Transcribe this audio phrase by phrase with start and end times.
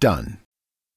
[0.00, 0.43] done.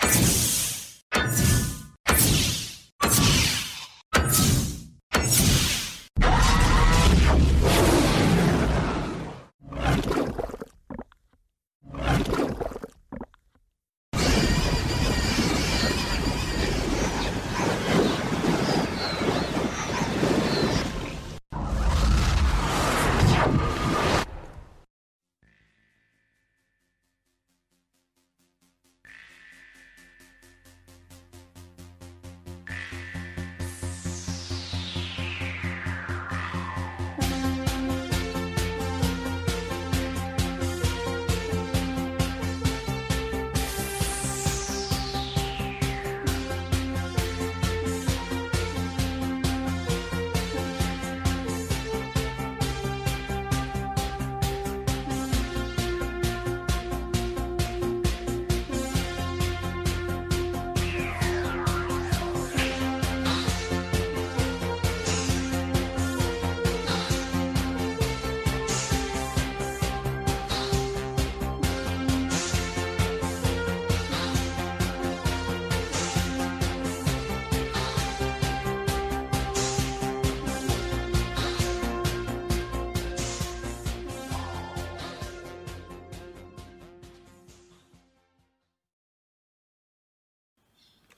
[0.00, 0.47] you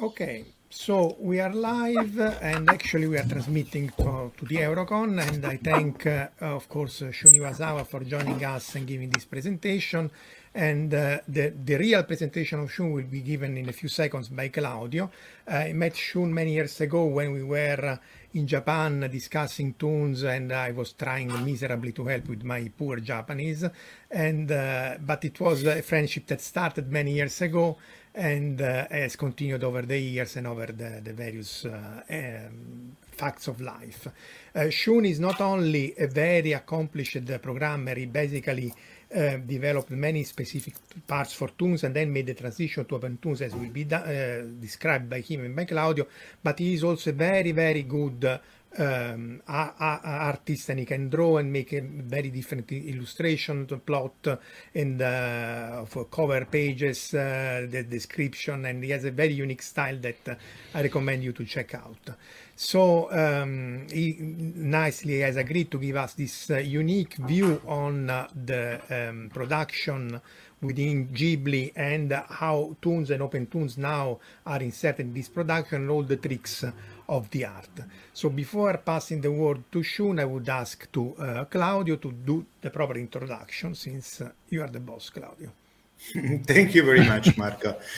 [0.03, 5.45] Okay, so we are live and actually we are transmitting to, to the Eurocon and
[5.45, 10.11] I thank, uh, of course, uh, Shun Iwasawa for joining us and giving this presentation.
[10.55, 14.31] And uh, the, the real presentation of Shun will be given in a few seconds
[14.31, 15.11] by Claudio.
[15.47, 17.97] Uh, I met Shun many years ago when we were uh,
[18.33, 23.67] in Japan discussing Toonz and I was trying miserably to help with my poor Japanese.
[24.11, 27.77] And uh, But it was a friendship that started many years ago
[28.15, 33.49] and uh, has continued over the years and over the, the various uh, um, facts
[33.49, 34.09] of life.
[34.55, 38.73] Uh, Shun is not only a very accomplished programmer, he basically
[39.15, 40.75] uh, developed many specific
[41.07, 44.43] parts for Toonz and then made the transition to open OpenToonz as will be uh,
[44.61, 46.07] described by him and by Claudio,
[46.43, 48.41] but he is also a very, very good
[48.79, 54.39] um, artist and he can draw and make a very different illustration to plot
[54.75, 59.99] and uh, for cover pages uh, the description and he has a very unique style
[59.99, 60.39] that
[60.75, 62.11] I recommend you to check out.
[62.55, 68.29] So um, he nicely has agreed to give us this uh, unique view on uh,
[68.35, 70.21] the um, production
[70.61, 76.17] within Ghibli and how Toonz and OpenToonz now are inserted in this production all the
[76.17, 76.65] tricks
[77.11, 77.85] of the art.
[78.15, 82.47] So before passing the word to Shun, I would ask to uh, Claudio to do
[82.61, 85.51] the proper introduction since uh, you are the boss, Claudio.
[86.47, 87.77] Thank you very much, Marco.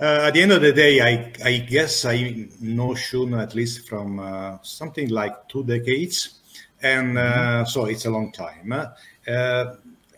[0.00, 3.86] Uh, at the end of the day, I, I guess I know Shun at least
[3.86, 6.38] from uh, something like two decades.
[6.82, 7.64] And uh, mm-hmm.
[7.66, 8.72] so it's a long time.
[8.72, 9.74] Uh,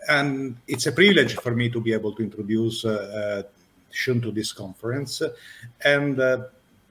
[0.08, 3.42] and it's a privilege for me to be able to introduce uh,
[3.90, 5.20] Shun to this conference.
[5.84, 6.16] And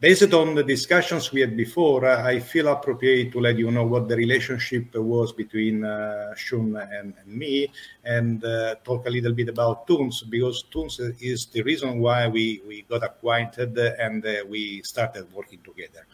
[0.01, 3.85] based on the discussions we had before, uh, I feel appropriate to let you know
[3.85, 7.71] what the relationship was between uh, Shun and, and, me
[8.03, 12.63] and uh, talk a little bit about Toonz because Toonz is the reason why we,
[12.67, 16.07] we got acquainted and uh, we started working together.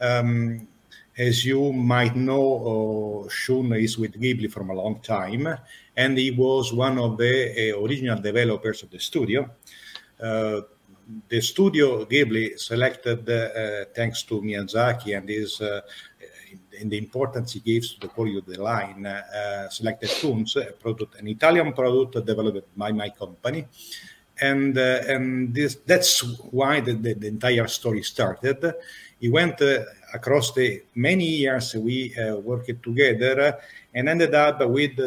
[0.00, 0.66] Um,
[1.16, 5.46] as you might know, uh, Shun is with Ghibli from a long time,
[5.96, 9.48] and he was one of the uh, original developers of the studio.
[11.28, 15.80] The studio Ghibli selected, uh, thanks to Miyazaki and his uh,
[16.80, 21.14] in the importance he gives to the quality of the line, uh, selected a product,
[21.18, 23.66] an Italian product developed by my company.
[24.40, 26.20] And, uh, and this, that's
[26.50, 28.74] why the, the, the, entire story started.
[29.18, 29.84] He went uh,
[30.14, 33.58] across the many years we uh, worked together
[33.94, 34.98] and ended up with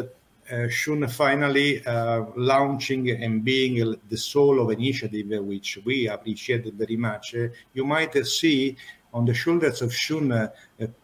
[0.68, 7.34] Shun finally uh, launching and being the soul of initiative, which we appreciated very much.
[7.34, 8.76] Uh, you might see
[9.14, 10.52] on the shoulders of Shun a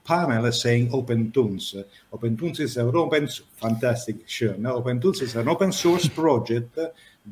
[0.05, 1.85] panel saying OpenToonz.
[2.13, 4.63] Open Toons is an open, fantastic Shun.
[4.63, 6.77] OpenToonz is an open source project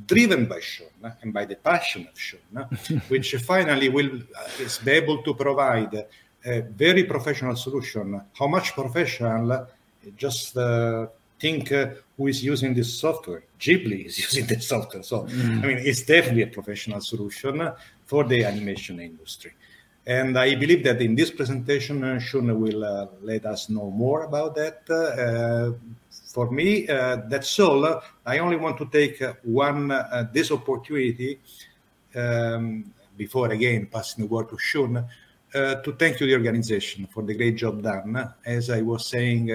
[0.06, 4.20] driven by Shun and by the passion of Shun, which finally will
[4.61, 6.06] is be able to provide
[6.44, 8.22] a very professional solution.
[8.38, 9.66] How much professional?
[10.16, 11.08] Just uh,
[11.38, 13.44] think uh, who is using this software.
[13.61, 15.02] Ghibli is using the software.
[15.02, 15.62] So, mm.
[15.62, 17.73] I mean, it's definitely a professional solution
[18.06, 19.52] for the animation industry.
[20.06, 24.23] And I believe that in this presentation, uh, Shun will uh, let us know more
[24.23, 24.88] about that.
[24.88, 25.76] Uh,
[26.32, 28.00] for me, uh, that's all.
[28.25, 31.40] I only want to take uh, one uh, this opportunity
[32.14, 35.05] um, before again passing the word to Shun
[35.52, 38.34] to thank you the organization for the great job done.
[38.44, 39.50] As I was saying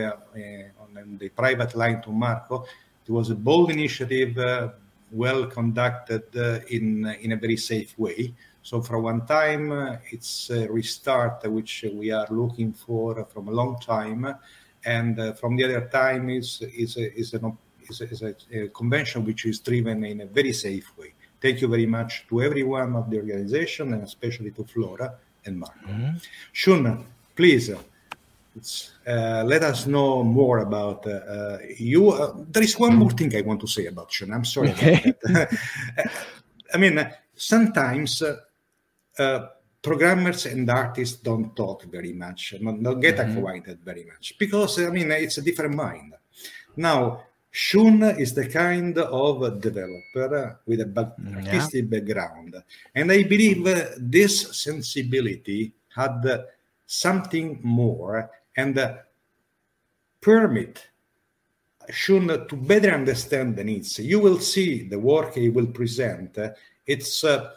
[1.03, 2.65] on the private line to Marco.
[3.05, 4.69] It was a bold initiative, uh,
[5.11, 8.33] well conducted uh, in in a very safe way.
[8.61, 13.51] So for one time, uh, it's a restart which we are looking for from a
[13.51, 14.35] long time,
[14.85, 17.57] and uh, from the other time is is is, an,
[17.89, 21.13] is, a, is a convention which is driven in a very safe way.
[21.41, 25.13] Thank you very much to everyone of the organization and especially to Flora
[25.45, 25.87] and Marco.
[25.87, 26.17] Mm-hmm.
[26.51, 27.05] Shun,
[27.35, 27.71] please
[29.07, 32.09] uh, let us know more about uh, uh you.
[32.09, 34.31] Uh, there is one more thing I want to say about Shun.
[34.31, 34.71] I'm sorry.
[34.71, 35.13] Okay.
[36.73, 38.21] I mean, sometimes
[39.19, 39.47] uh,
[39.81, 43.37] programmers and artists don't talk very much, don't get mm-hmm.
[43.37, 46.13] acquainted very much because I mean it's a different mind.
[46.75, 47.23] Now,
[47.55, 51.99] Shun is the kind of developer with a back- mm, artistic yeah.
[51.99, 52.55] background,
[52.95, 53.63] and I believe
[53.99, 56.45] this sensibility had
[56.87, 58.27] something more
[58.57, 58.97] and
[60.19, 60.87] permit
[61.91, 63.99] Shun to better understand the needs.
[63.99, 66.39] You will see the work he will present.
[66.87, 67.51] It's uh,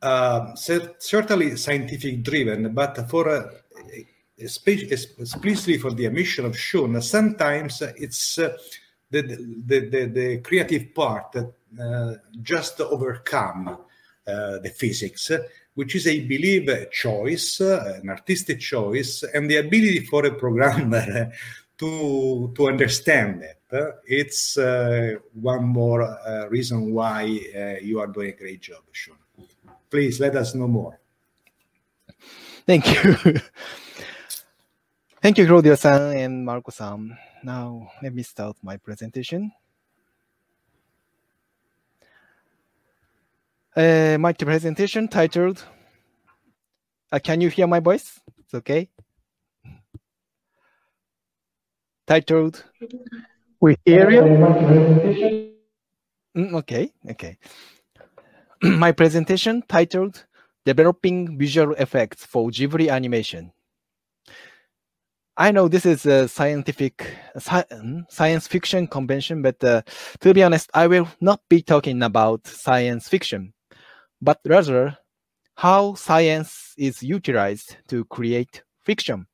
[0.00, 3.50] uh, certainly scientific driven, but for uh,
[4.38, 8.56] explicitly for the mission of Shun, sometimes it's uh,
[9.10, 13.68] the, the, the, the, creative part uh, just overcome
[14.26, 15.30] uh, the physics
[15.78, 21.30] which is, I believe, a choice, an artistic choice, and the ability for a programmer
[21.78, 23.60] to, to understand it.
[24.04, 27.22] It's uh, one more uh, reason why
[27.56, 29.14] uh, you are doing a great job, Shun.
[29.88, 30.98] Please let us know more.
[32.66, 33.40] Thank you.
[35.28, 37.14] Thank you, Claudio-san and Marco-san.
[37.44, 39.52] Now, let me start my presentation.
[43.76, 45.62] Uh, my presentation titled,
[47.12, 48.18] uh, can you hear my voice?
[48.38, 48.88] It's okay.
[52.06, 52.64] Titled,
[53.60, 54.22] we hear you.
[56.38, 57.36] Mm, okay, okay.
[58.62, 60.24] my presentation titled,
[60.64, 63.52] Developing Visual Effects for Ghibli Animation.
[65.40, 69.82] I know this is a scientific sci mm, science fiction convention, but uh,
[70.20, 73.54] to be honest, I will not be talking about science fiction
[74.20, 74.96] but rather
[75.56, 79.26] how science is utilized to create fiction.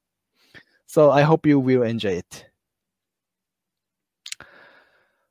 [0.86, 2.46] So I hope you will enjoy it.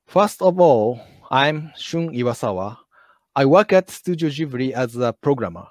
[0.05, 1.01] First of all,
[1.31, 2.77] I'm Shun Iwasawa.
[3.35, 5.65] I work at Studio Ghibli as a programmer.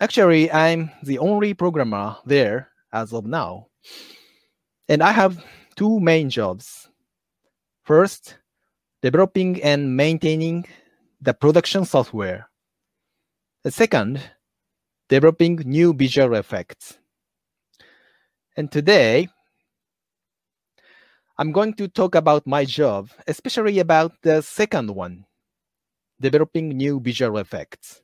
[0.00, 3.66] Actually, I'm the only programmer there as of now.
[4.88, 5.44] And I have
[5.76, 6.88] two main jobs.
[7.82, 8.38] First,
[9.02, 10.64] developing and maintaining
[11.20, 12.48] the production software.
[13.64, 14.22] The second,
[15.08, 16.98] developing new visual effects.
[18.56, 19.28] And today,
[21.36, 25.26] I'm going to talk about my job, especially about the second one,
[26.20, 28.03] developing new visual effects.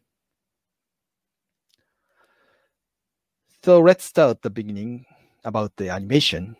[3.70, 5.06] So let's start the beginning
[5.44, 6.56] about the animation.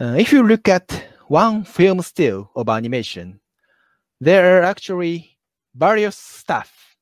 [0.00, 3.40] Uh, if you look at one film still of animation,
[4.18, 5.36] there are actually
[5.74, 6.96] various stuff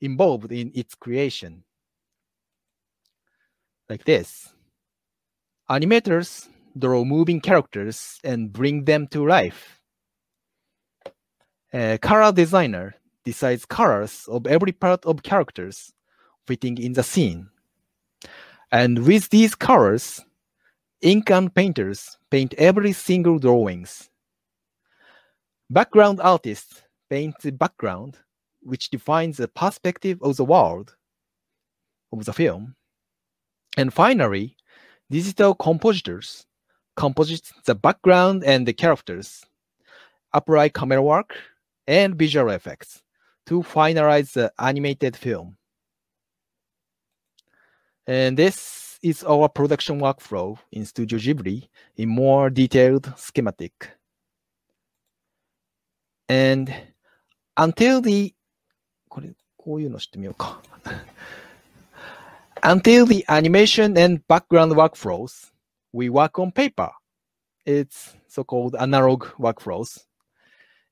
[0.00, 1.64] involved in its creation.
[3.88, 4.54] Like this.
[5.68, 9.80] Animators draw moving characters and bring them to life.
[11.72, 12.94] A color designer
[13.24, 15.92] decides colors of every part of characters
[16.46, 17.50] fitting in the scene.
[18.74, 20.20] And with these colors,
[21.00, 24.10] ink and painters paint every single drawings.
[25.70, 28.18] Background artists paint the background,
[28.62, 30.96] which defines the perspective of the world
[32.12, 32.74] of the film.
[33.76, 34.56] And finally,
[35.08, 36.44] digital compositors
[36.96, 39.46] composite the background and the characters,
[40.32, 41.36] apply camera work
[41.86, 43.02] and visual effects
[43.46, 45.58] to finalize the animated film.
[48.07, 53.71] And this is our production workflow in Studio Ghibli in more detailed schematic.
[56.27, 56.73] And
[57.57, 58.33] until the
[59.09, 60.61] これこういうの知ってみようか。
[62.63, 65.51] until the animation and background workflows,
[65.91, 66.91] we work on paper.
[67.65, 70.05] It's so-called analog workflows.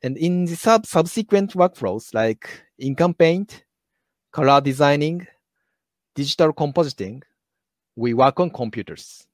[0.03, 3.63] And in the sub subsequent workflows like ink and paint,
[4.31, 5.27] color designing,
[6.14, 7.22] digital compositing,
[7.96, 9.26] we work on computers.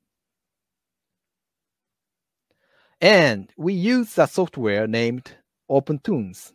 [3.01, 5.31] And we use a software named
[5.71, 6.53] OpenToonz.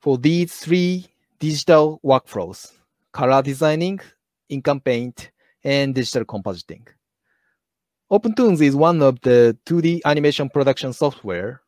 [0.00, 1.06] For these three
[1.38, 2.72] digital workflows,
[3.12, 4.00] color designing,
[4.48, 5.30] ink paint,
[5.62, 6.86] and digital compositing.
[8.10, 11.60] OpenToonz is one of the 2D animation production software.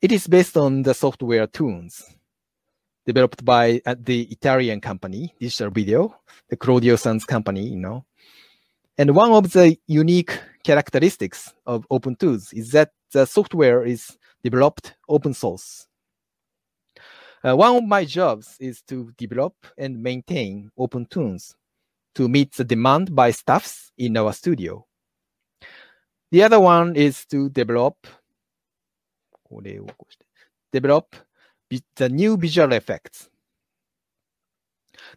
[0.00, 2.02] It is based on the software Toonz,
[3.06, 6.16] developed by the Italian company, Digital Video,
[6.48, 8.04] the Claudio San's company, you know.
[8.96, 15.34] And one of the unique characteristics of OpenToonz is that the software is developed open
[15.34, 15.86] source.
[17.42, 21.54] Uh, one of my jobs is to develop and maintain OpenToonz
[22.14, 24.86] to meet the demand by staffs in our studio.
[26.30, 28.06] The other one is to develop
[30.72, 31.14] develop
[31.96, 33.28] the new visual effects.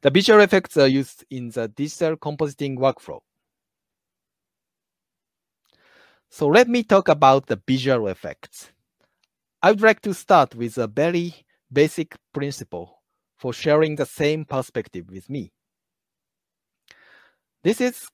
[0.01, 3.19] The visual effects are used in the digital compositing workflow.
[6.29, 8.71] So let me talk about the visual effects.
[9.61, 11.33] I would like to start with a very
[11.71, 13.01] basic principle
[13.37, 15.51] for sharing the same perspective with me.
[17.63, 18.07] This is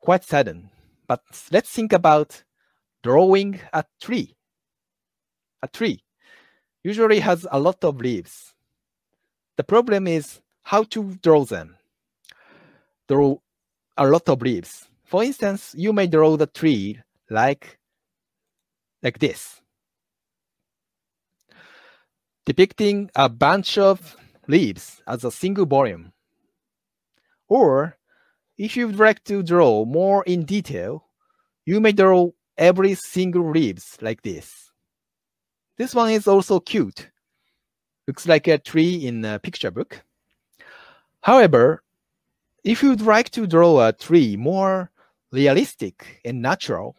[0.00, 0.70] quite sudden,
[1.06, 2.42] but let's think about
[3.02, 4.36] drawing a tree.
[5.62, 6.02] A tree
[6.82, 8.54] usually has a lot of leaves.
[9.56, 11.76] The problem is how to draw them.
[13.08, 13.36] Draw
[13.96, 14.88] a lot of leaves.
[15.04, 17.78] For instance, you may draw the tree like,
[19.02, 19.60] like this,
[22.46, 26.12] depicting a bunch of leaves as a single volume.
[27.48, 27.96] Or
[28.56, 31.04] if you'd like to draw more in detail,
[31.66, 34.69] you may draw every single leaves like this.
[35.80, 37.08] This one is also cute.
[38.06, 40.04] Looks like a tree in a picture book.
[41.22, 41.82] However,
[42.62, 44.90] if you'd like to draw a tree more
[45.32, 46.96] realistic and natural,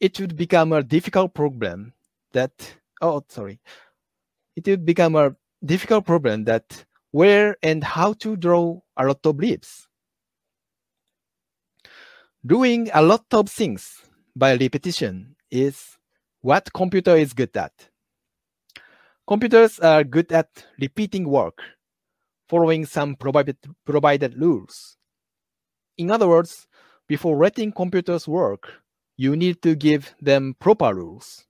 [0.00, 1.92] it would become a difficult problem
[2.32, 2.52] that,
[3.02, 3.60] oh, sorry.
[4.56, 9.36] It would become a difficult problem that where and how to draw a lot of
[9.36, 9.88] leaves.
[12.46, 14.00] Doing a lot of things
[14.34, 15.93] by repetition is
[16.44, 17.72] what computer is good at.
[19.26, 20.48] Computers are good at
[20.78, 21.62] repeating work,
[22.50, 24.98] following some provided, provided rules.
[25.96, 26.66] In other words,
[27.08, 28.70] before letting computers work,
[29.16, 31.46] you need to give them proper rules.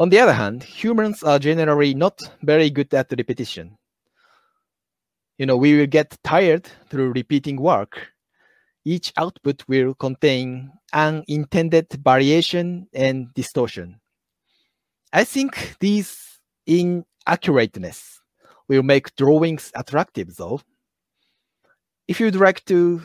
[0.00, 3.78] On the other hand, humans are generally not very good at repetition.
[5.38, 8.08] You know, we will get tired through repeating work
[8.88, 14.00] each output will contain unintended variation and distortion.
[15.12, 18.18] I think these inaccurateness
[18.66, 20.62] will make drawings attractive though.
[22.06, 23.02] If you'd like to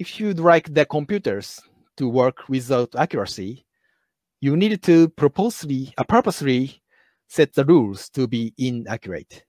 [0.00, 1.60] if you'd like the computers
[1.96, 3.64] to work without accuracy,
[4.40, 6.82] you need to purposely, uh, purposely
[7.28, 9.44] set the rules to be inaccurate.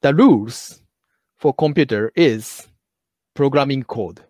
[0.00, 0.80] The rules
[1.38, 2.68] for computer is
[3.34, 4.20] programming code.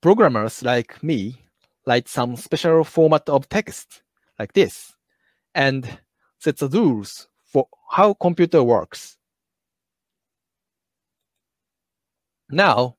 [0.00, 1.44] Programmers like me
[1.86, 4.02] write some special format of text
[4.38, 4.94] like this
[5.54, 5.98] and
[6.38, 9.18] set the rules for how computer works.
[12.48, 12.96] Now,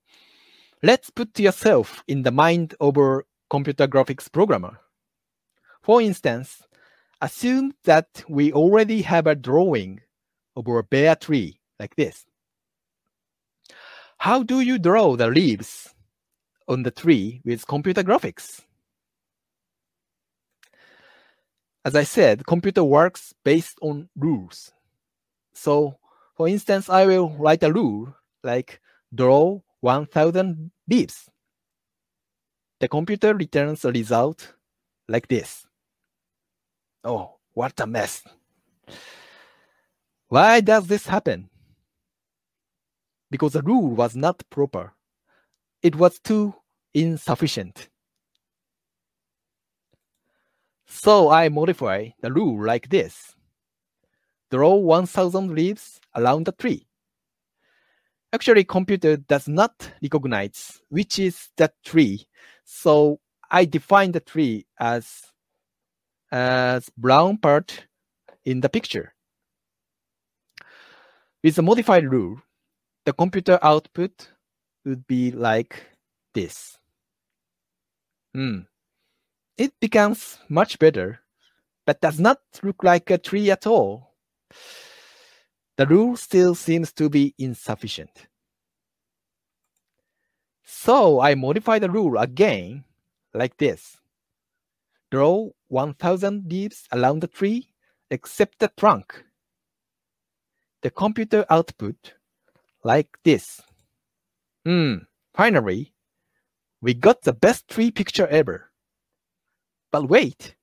[0.83, 4.77] let's put yourself in the mind of a computer graphics programmer.
[5.81, 6.61] For instance,
[7.21, 10.01] assume that we already have a drawing
[10.55, 12.25] of a bare tree like this.
[14.21, 15.95] How do you draw the leaves
[16.67, 18.61] on the tree with computer graphics?
[21.83, 24.73] As I said, computer works based on rules.
[25.53, 25.97] So,
[26.37, 28.13] for instance, I will write a rule
[28.43, 28.79] like
[29.11, 31.27] draw 1000 leaves.
[32.79, 34.53] The computer returns a result
[35.09, 35.65] like this.
[37.03, 38.23] Oh, what a mess.
[40.27, 41.50] Why does this happen?
[43.31, 44.93] Because the rule was not proper.
[45.81, 46.53] It was too
[46.93, 47.89] insufficient.
[50.85, 53.33] So I modify the rule like this.
[54.51, 56.85] Draw 1000 leaves around the tree.
[58.33, 62.27] Actually, computer does not recognize which is that tree.
[62.65, 65.23] So I define the tree as,
[66.31, 67.87] as brown part
[68.43, 69.13] in the picture.
[71.43, 72.41] With the modified rule,
[73.05, 74.29] the computer output
[74.85, 75.83] would be like
[76.33, 76.77] this.
[78.33, 78.61] Hmm.
[79.57, 81.19] It becomes much better,
[81.85, 84.15] but does not look like a tree at all.
[85.77, 88.27] The rule still seems to be insufficient.
[90.63, 92.85] So I modify the rule again
[93.33, 93.97] like this.
[95.11, 97.73] Draw 1000 leaves around the tree
[98.09, 99.23] except the trunk
[100.81, 102.13] the computer output
[102.83, 103.61] like this.
[104.65, 104.95] Hmm,
[105.33, 105.93] finally,
[106.81, 108.71] we got the best tree picture ever.
[109.91, 110.55] But wait.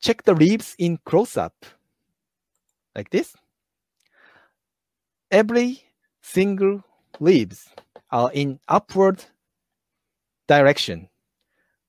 [0.00, 1.54] Check the leaves in close-up.
[2.94, 3.36] Like this.
[5.30, 5.82] Every
[6.22, 6.82] single
[7.20, 7.68] leaves
[8.10, 9.24] are in upward
[10.48, 11.08] direction.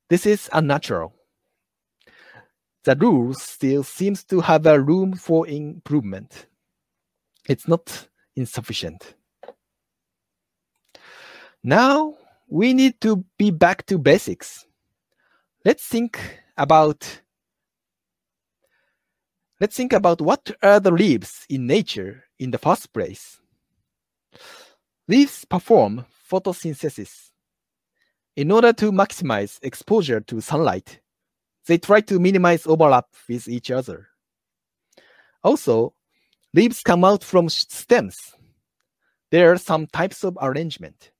[0.09, 1.15] This is unnatural
[2.83, 6.47] the rule still seems to have a room for improvement.
[7.47, 9.15] It's not insufficient.
[11.63, 12.15] Now
[12.47, 14.65] we need to be back to basics.
[15.63, 16.19] Let's think
[16.57, 17.21] about
[19.59, 23.39] let's think about what are the leaves in nature in the first place.
[25.07, 27.31] Leaves perform photosynthesis.
[28.35, 30.99] In order to maximize exposure to sunlight,
[31.67, 34.07] they try to minimize overlap with each other.
[35.43, 35.93] Also,
[36.53, 38.17] leaves come out from stems.
[39.31, 41.11] There are some types of arrangement.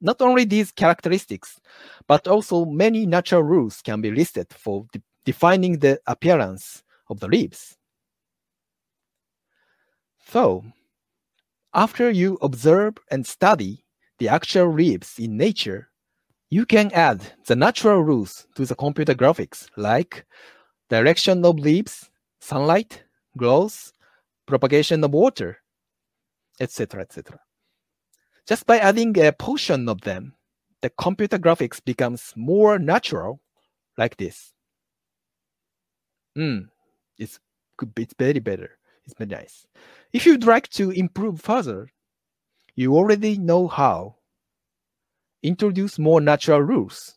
[0.00, 1.60] Not only these characteristics,
[2.06, 7.28] but also many natural rules can be listed for de defining the appearance of the
[7.28, 7.76] leaves.
[10.26, 10.64] So,
[11.74, 13.84] after you observe and study
[14.18, 15.90] the actual leaves in nature,
[16.48, 20.24] you can add the natural rules to the computer graphics, like
[20.88, 23.04] direction of leaves, sunlight,
[23.36, 23.92] growth,
[24.46, 25.58] propagation of water,
[26.60, 27.40] etc., etc.
[28.46, 30.34] Just by adding a portion of them,
[30.82, 33.40] the computer graphics becomes more natural,
[33.96, 34.52] like this.
[36.34, 36.60] Hmm,
[37.18, 37.38] it's
[37.96, 38.78] it's very better.
[39.04, 39.66] It's very nice.
[40.12, 41.90] If you'd like to improve further,
[42.76, 44.16] you already know how
[45.42, 47.16] introduce more natural rules.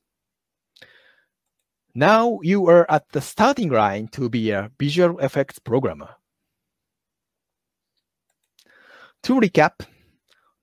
[1.95, 6.15] Now you are at the starting line to be a visual effects programmer.
[9.23, 9.86] To recap,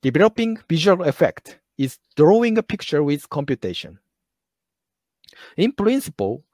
[0.03, 4.01] developing visual effect is drawing a picture with computation.
[5.57, 6.45] In principle,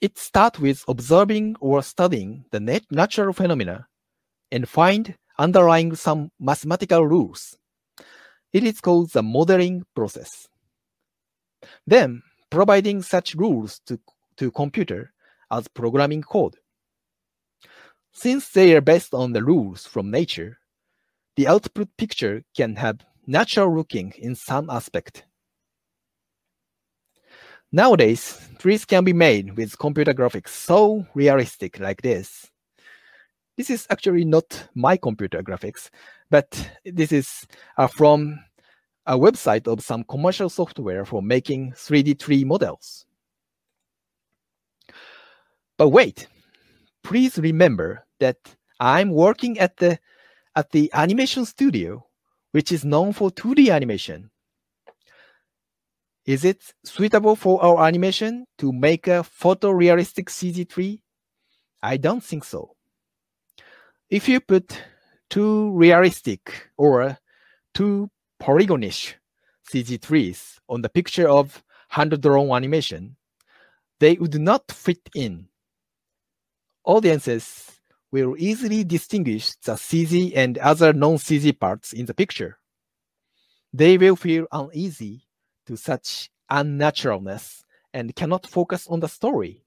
[0.00, 2.60] it starts with observing or studying the
[2.90, 3.88] natural phenomena
[4.52, 7.56] and find underlying some mathematical rules.
[8.52, 10.48] It is called the modeling process.
[11.86, 13.98] Then, providing such rules to,
[14.38, 15.12] to computer
[15.50, 16.56] as programming code.
[18.12, 20.58] Since they are based on the rules from nature,
[21.36, 25.24] the output picture can have natural looking in some aspect.
[27.70, 32.50] Nowadays, trees can be made with computer graphics so realistic like this.
[33.58, 35.90] This is actually not my computer graphics,
[36.30, 37.46] but this is
[37.76, 38.38] uh, from
[39.04, 43.04] a website of some commercial software for making 3D tree models.
[45.78, 46.26] But wait,
[47.04, 48.36] please remember that
[48.80, 49.98] I'm working at the
[50.56, 52.04] at the animation studio,
[52.50, 54.30] which is known for 2D animation.
[56.26, 61.00] Is it suitable for our animation to make a photorealistic CG tree?
[61.80, 62.74] I don't think so.
[64.10, 64.82] If you put
[65.30, 67.16] too realistic or
[67.72, 68.10] too
[68.42, 69.14] polygonish
[69.72, 73.16] CG trees on the picture of hand drawn animation,
[74.00, 75.48] they would not fit in.
[76.88, 82.58] Audiences will easily distinguish the CG and other non CG parts in the picture.
[83.74, 85.26] They will feel uneasy
[85.66, 89.66] to such unnaturalness and cannot focus on the story.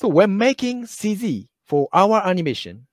[0.00, 2.88] So, when making CG for our animation,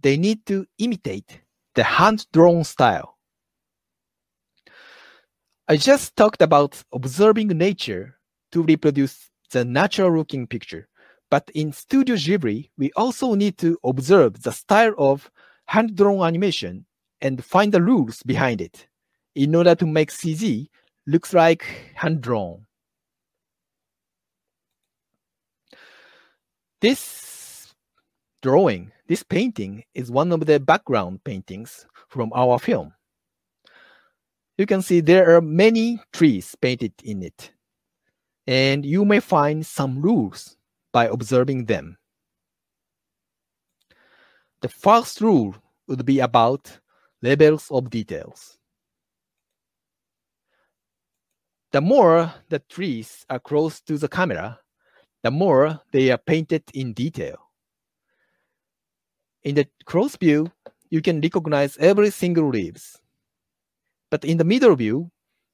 [0.00, 1.42] they need to imitate
[1.74, 3.18] the hand drawn style.
[5.68, 8.16] I just talked about observing nature
[8.52, 10.88] to reproduce the natural looking picture.
[11.30, 15.30] But in Studio Ghibli, we also need to observe the style of
[15.66, 16.86] hand drawn animation
[17.20, 18.86] and find the rules behind it
[19.34, 20.68] in order to make CG
[21.06, 22.66] looks like hand drawn.
[26.80, 27.74] This
[28.42, 32.92] drawing, this painting is one of the background paintings from our film.
[34.58, 37.52] You can see there are many trees painted in it,
[38.46, 40.56] and you may find some rules
[40.96, 41.98] by observing them.
[44.62, 45.54] The first rule
[45.88, 46.80] would be about
[47.20, 48.56] levels of details.
[51.72, 54.58] The more the trees are close to the camera,
[55.22, 57.36] the more they are painted in detail.
[59.44, 60.50] In the close view,
[60.88, 62.96] you can recognize every single leaves.
[64.10, 65.10] But in the middle view,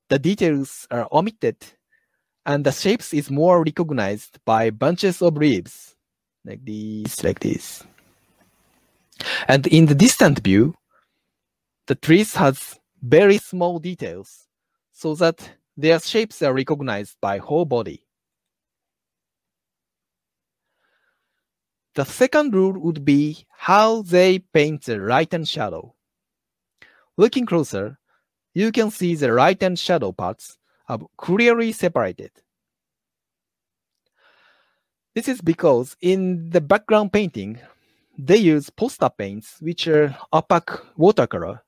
[0.09, 1.57] the details are omitted
[2.45, 5.95] and the shapes is more recognized by bunches of leaves
[6.45, 7.85] like this like this.
[9.47, 10.75] And in the distant view
[11.87, 14.47] the trees has very small details
[14.93, 18.05] so that their shapes are recognized by whole body.
[21.95, 25.95] The second rule would be how they paint the light and shadow.
[27.17, 27.99] Looking closer
[28.55, 32.31] you can see the light and shadow parts are clearly separated.
[35.15, 37.61] This is because in the background painting,
[38.19, 41.63] they use poster paints, which are opaque watercolor.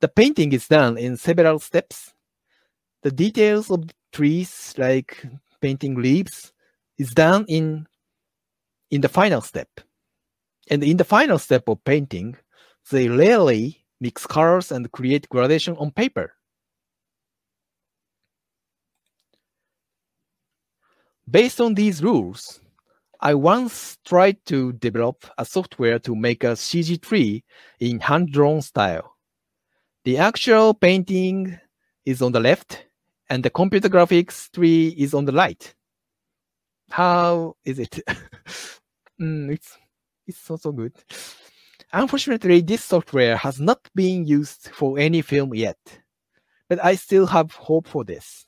[0.00, 2.12] The painting is done in several steps.
[3.02, 5.24] The details of the trees, like
[5.60, 6.52] painting leaves,
[6.98, 7.86] is done in,
[8.90, 9.68] in the final step.
[10.70, 12.36] And in the final step of painting,
[12.90, 16.34] they rarely mix colors and create gradation on paper.
[21.30, 22.60] Based on these rules,
[23.20, 27.42] I once tried to develop a software to make a CG tree
[27.80, 29.16] in hand-drawn style.
[30.04, 31.58] The actual painting
[32.04, 32.86] is on the left,
[33.30, 35.74] and the computer graphics tree is on the right.
[36.90, 38.00] How is it?
[39.20, 39.78] mm, it's
[40.26, 40.92] it's so so good.
[41.92, 45.78] Unfortunately, this software has not been used for any film yet,
[46.68, 48.46] but I still have hope for this.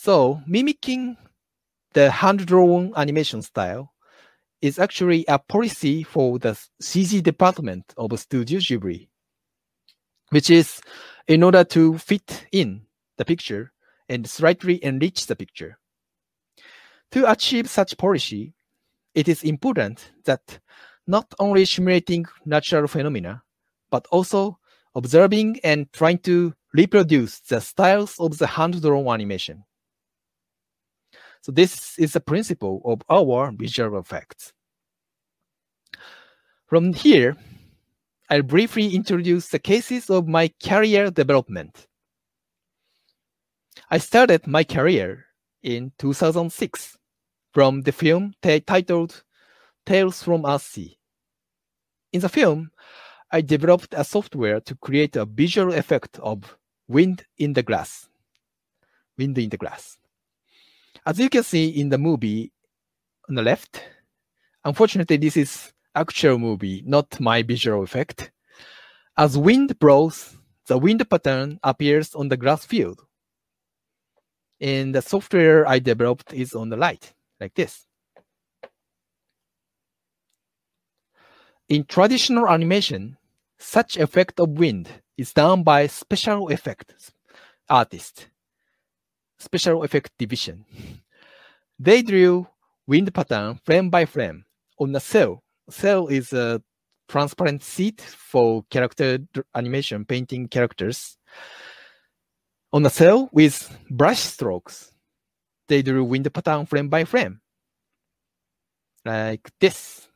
[0.00, 1.16] So mimicking
[1.92, 3.92] the hand-drawn animation style
[4.62, 9.08] is actually a policy for the CG department of Studio Ghibli,
[10.30, 10.80] which is
[11.26, 12.82] in order to fit in
[13.16, 13.72] the picture
[14.08, 15.80] and slightly enrich the picture.
[17.10, 18.54] To achieve such policy,
[19.16, 20.60] it is important that
[21.08, 23.42] not only simulating natural phenomena,
[23.90, 24.60] but also
[24.94, 29.64] observing and trying to reproduce the styles of the hand-drawn animation.
[31.42, 34.52] So this is the principle of our visual effects.
[36.66, 37.36] From here,
[38.30, 41.86] I'll briefly introduce the cases of my career development.
[43.90, 45.26] I started my career
[45.62, 46.98] in 2006
[47.52, 49.22] from the film titled
[49.86, 50.96] Tales from Earthsea.
[52.12, 52.70] In the film,
[53.30, 58.08] I developed a software to create a visual effect of wind in the glass.
[59.16, 59.97] Wind in the glass.
[61.06, 62.52] As you can see in the movie
[63.28, 63.82] on the left,
[64.64, 68.30] unfortunately, this is actual movie, not my visual effect.
[69.16, 73.00] As wind blows, the wind pattern appears on the grass field.
[74.60, 77.86] And the software I developed is on the right, like this.
[81.68, 83.16] In traditional animation,
[83.58, 87.12] such effect of wind is done by special effects
[87.68, 88.28] artist,
[89.38, 90.64] special effect division.
[91.78, 92.46] They drew
[92.86, 94.44] wind pattern frame by frame
[94.78, 95.42] on a cell.
[95.70, 96.62] Cell is a
[97.08, 99.18] transparent sheet for character
[99.54, 101.16] animation, painting characters.
[102.72, 104.92] On a cell with brush strokes,
[105.68, 107.40] they drew wind pattern frame by frame.
[109.04, 110.07] Like this.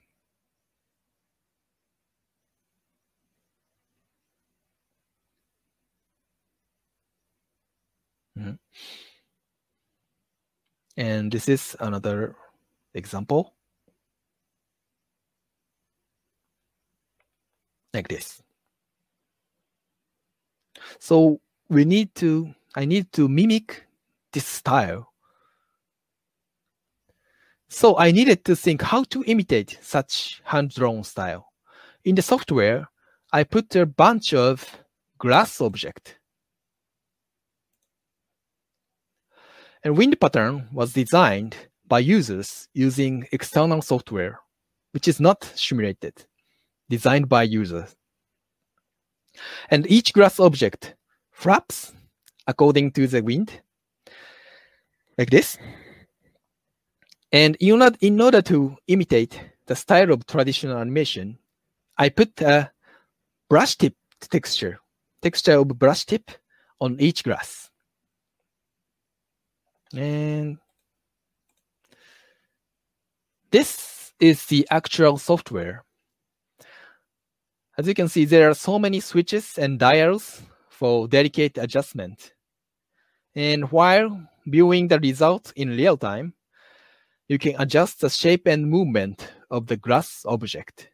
[10.96, 12.37] And this is another
[12.94, 13.55] example.
[17.94, 18.42] Like this.
[20.98, 23.87] So we need to, I need to mimic
[24.33, 25.12] this style.
[27.68, 31.52] So I needed to think how to imitate such hand-drawn style.
[32.05, 32.88] In the software,
[33.33, 34.66] I put a bunch of
[35.18, 36.18] glass object
[39.85, 41.57] And wind pattern was designed
[41.88, 44.40] by users using external software,
[44.92, 46.25] which is not simulated,
[46.88, 47.97] designed by users.
[49.71, 50.95] And each glass object
[51.33, 51.92] flaps
[52.47, 53.61] according to the wind,
[55.18, 55.59] like this.
[57.33, 61.38] And in order, in order to imitate the style of traditional animation,
[61.99, 62.71] I put a
[63.49, 64.79] brush tip texture,
[65.23, 66.31] texture of brush tip
[66.81, 67.72] on each glass.
[69.96, 70.59] And
[73.50, 75.85] this is the actual software.
[77.76, 82.33] As you can see, there are so many switches and dials for delicate adjustment.
[83.35, 86.35] And while viewing the result in real time,
[87.28, 90.90] you can adjust the shape and movement of the glass object.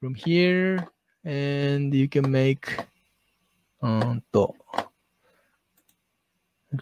[0.00, 0.88] From here,
[1.24, 2.68] and you can make
[3.80, 4.22] um,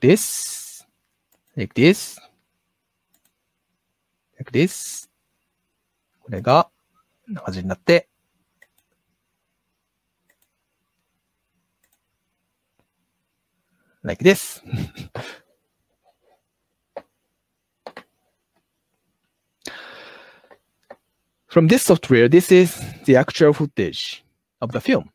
[0.01, 0.72] this
[1.57, 2.19] like this
[4.39, 5.09] like this
[6.23, 6.71] これが
[7.27, 8.09] こんな感じになって、
[14.03, 14.63] like this.
[21.49, 24.25] From this software, this is the actual footage
[24.61, 25.11] of the film.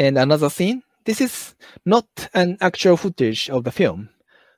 [0.00, 4.08] And another scene, this is not an actual footage of the film,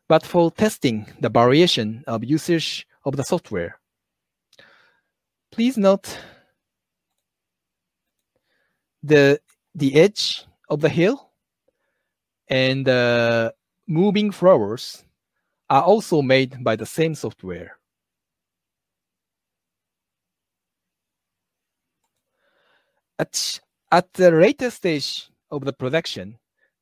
[0.08, 3.80] but for testing the variation of usage of the software.
[5.50, 6.16] Please note
[9.02, 9.40] the,
[9.74, 11.32] the edge of the hill
[12.46, 13.52] and the
[13.88, 15.04] moving flowers
[15.68, 17.78] are also made by the same software.
[23.18, 23.58] At,
[23.90, 26.38] at the later stage of the production,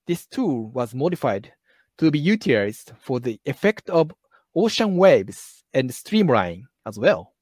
[0.07, 1.53] this tool was modified
[1.99, 4.15] to be utilized for the effect of
[4.57, 7.35] ocean waves and streamline as well.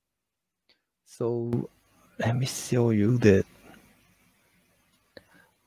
[1.04, 1.70] So
[2.18, 3.44] let me show you the.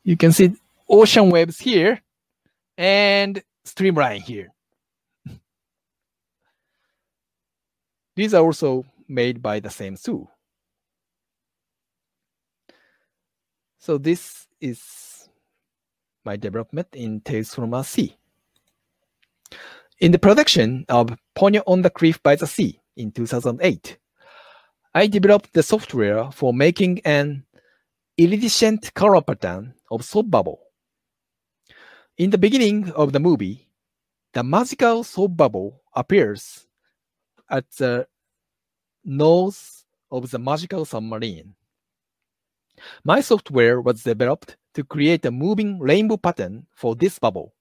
[0.03, 0.55] You can see
[0.89, 2.01] ocean waves here
[2.77, 4.51] and streamline here.
[8.15, 10.29] These are also made by the same tool.
[13.79, 15.10] So this is
[16.25, 18.13] my development in Tales from Earthsea.
[19.99, 23.97] In the production of Ponyo on the Cliff by the Sea in 2008,
[24.93, 27.45] I developed the software for making an
[28.17, 30.59] iridescent color pattern of soap bubble.
[32.17, 33.69] In the beginning of the movie,
[34.33, 36.67] the magical soap bubble appears
[37.49, 38.07] at the
[39.03, 41.55] nose of the magical submarine.
[43.03, 47.53] My software was developed to create a moving rainbow pattern for this bubble.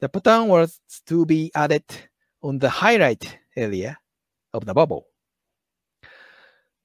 [0.00, 1.84] The pattern was to be added
[2.42, 3.98] on the highlight area
[4.52, 5.06] of the bubble.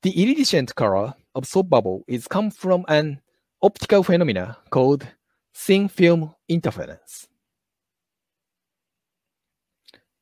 [0.03, 3.21] The iridescent color of soap bubble is come from an
[3.61, 5.07] optical phenomena called
[5.53, 7.27] thin film interference.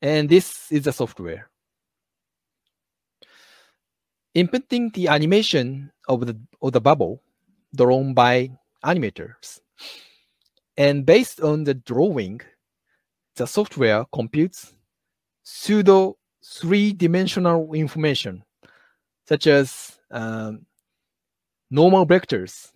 [0.00, 1.50] And this is the software.
[4.34, 7.22] Inputting the animation of the, of the bubble
[7.74, 8.50] drawn by
[8.86, 9.60] animators.
[10.76, 12.40] And based on the drawing,
[13.34, 14.72] the software computes
[15.42, 18.44] pseudo three-dimensional information,
[19.28, 20.66] such as um,
[21.70, 22.72] normal vectors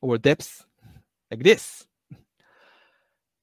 [0.00, 0.64] or depths,
[1.30, 1.86] like this.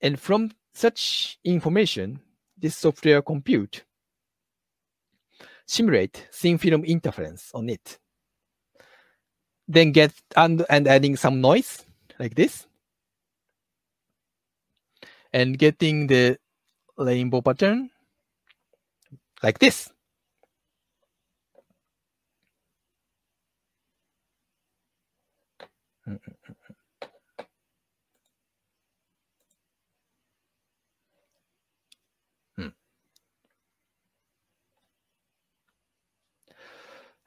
[0.01, 2.19] And from such information,
[2.57, 3.83] this software compute,
[5.65, 7.99] simulate thin film interference on it,
[9.69, 11.85] then get and, and adding some noise
[12.19, 12.67] like this,
[15.33, 16.39] and getting the
[16.97, 17.91] rainbow pattern
[19.43, 19.91] like this.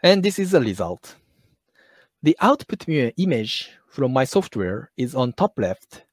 [0.02, 1.14] And this is the result.
[2.22, 6.04] The output image from my software is on top left,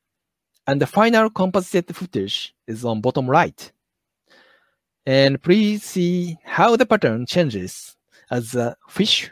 [0.66, 3.72] and the final composite footage is on bottom right.
[5.06, 7.96] And please see how the pattern changes
[8.32, 9.32] as the fish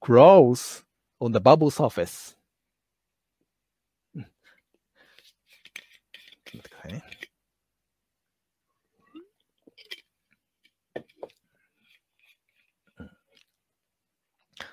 [0.00, 0.84] crawls
[1.20, 2.34] on the bubble surface.
[4.14, 4.22] Hmm.
[6.56, 7.02] Okay.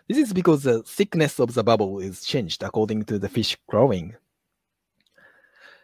[0.08, 4.16] This is because the thickness of the bubble is changed according to the fish growing.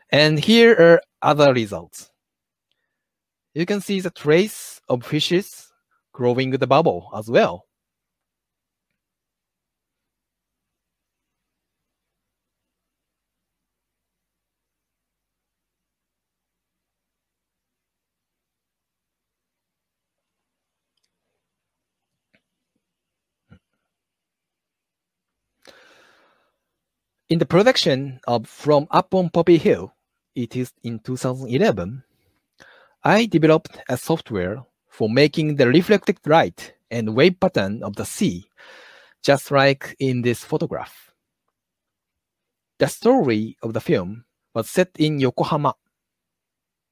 [0.10, 2.10] And here are other results.
[3.54, 5.72] You can see the trace of fishes
[6.14, 7.67] growing the bubble as well.
[27.30, 29.94] In the production of From Up on Poppy Hill,
[30.34, 32.02] it is in 2011,
[33.04, 38.46] I developed a software for making the reflected light and wave pattern of the sea,
[39.22, 41.12] just like in this photograph.
[42.80, 44.24] The story of the film
[44.56, 45.76] was set in Yokohama.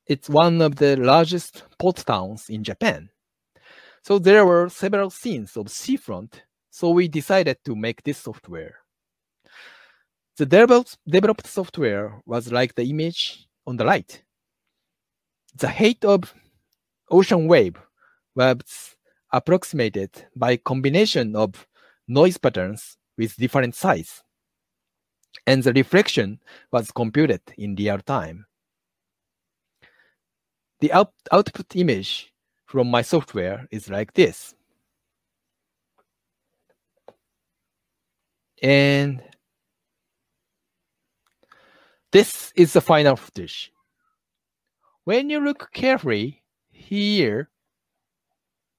[0.05, 3.07] It's one of the largest port towns in Japan.
[4.01, 8.79] So there were several scenes of seafront, so we decided to make this software.
[10.37, 14.21] The developed, developed software was like the image on the right.
[15.55, 16.33] The height of
[17.09, 17.77] ocean wave
[18.35, 18.95] was
[19.31, 21.65] approximated by combination of
[22.07, 24.21] noise patterns with different size.
[25.47, 26.39] And the reflection
[26.71, 28.45] was computed in real time.
[30.81, 32.33] The out output image
[32.65, 34.53] from my software is like this.
[38.61, 39.21] And
[42.15, 43.73] this is the final footage.
[45.03, 47.49] When you look carefully here,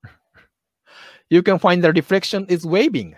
[1.28, 3.14] you can find the reflection is waving.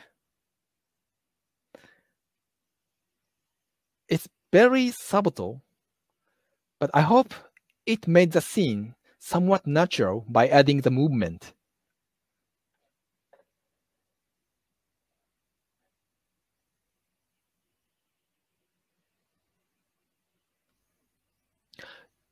[4.09, 5.63] It's very subtle,
[6.81, 7.33] but I hope
[7.87, 11.53] it made the scene somewhat natural by adding the movement.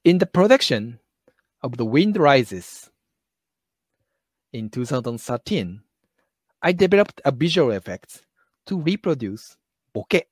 [0.06, 1.00] In the production
[1.64, 2.90] of The Wind Rises
[4.52, 5.82] in 2013,
[6.62, 8.22] I developed a visual effect
[8.66, 9.56] to reproduce
[9.92, 10.22] bokeh,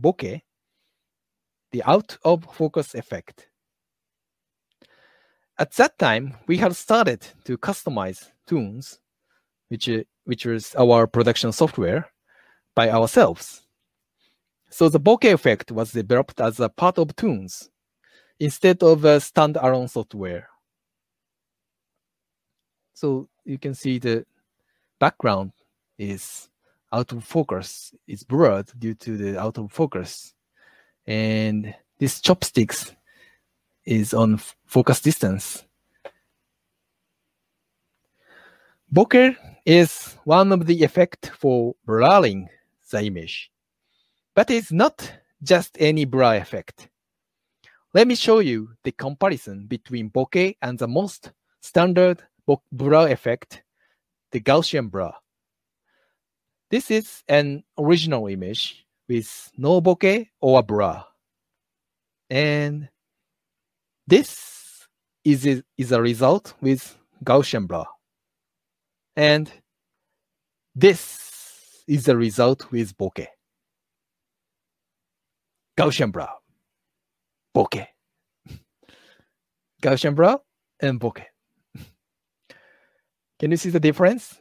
[0.00, 0.40] bokeh,
[1.70, 3.48] the out of focus effect.
[5.58, 9.00] At that time, we had started to customize Toonz,
[9.68, 9.90] which,
[10.24, 12.10] which was our production software,
[12.74, 13.66] by ourselves.
[14.70, 17.68] So the bokeh effect was developed as a part of Toonz
[18.40, 20.48] instead of a standalone software.
[22.94, 24.24] So you can see the
[24.98, 25.52] background
[25.98, 26.48] is
[26.92, 27.94] out of focus.
[28.08, 30.34] It's blurred due to the out of focus.
[31.06, 32.94] And this chopsticks
[33.84, 35.64] is on focus distance.
[38.92, 42.48] Bokeh is one of the effect for blurring
[42.90, 43.50] the image.
[44.34, 46.89] But it's not just any blur effect.
[47.92, 52.22] Let me show you the comparison between bokeh and the most standard
[52.70, 53.64] blur effect,
[54.30, 55.12] the Gaussian blur.
[56.70, 61.02] This is an original image with no bokeh or blur.
[62.28, 62.88] And
[64.06, 64.86] this
[65.24, 67.86] is a, is a result with Gaussian blur.
[69.16, 69.50] And
[70.76, 73.26] this is the result with bokeh.
[75.76, 76.28] Gaussian blur
[77.54, 77.86] bokeh.
[79.82, 80.38] Gaussian blur
[80.80, 81.26] and bokeh.
[83.38, 84.38] Can you see the difference?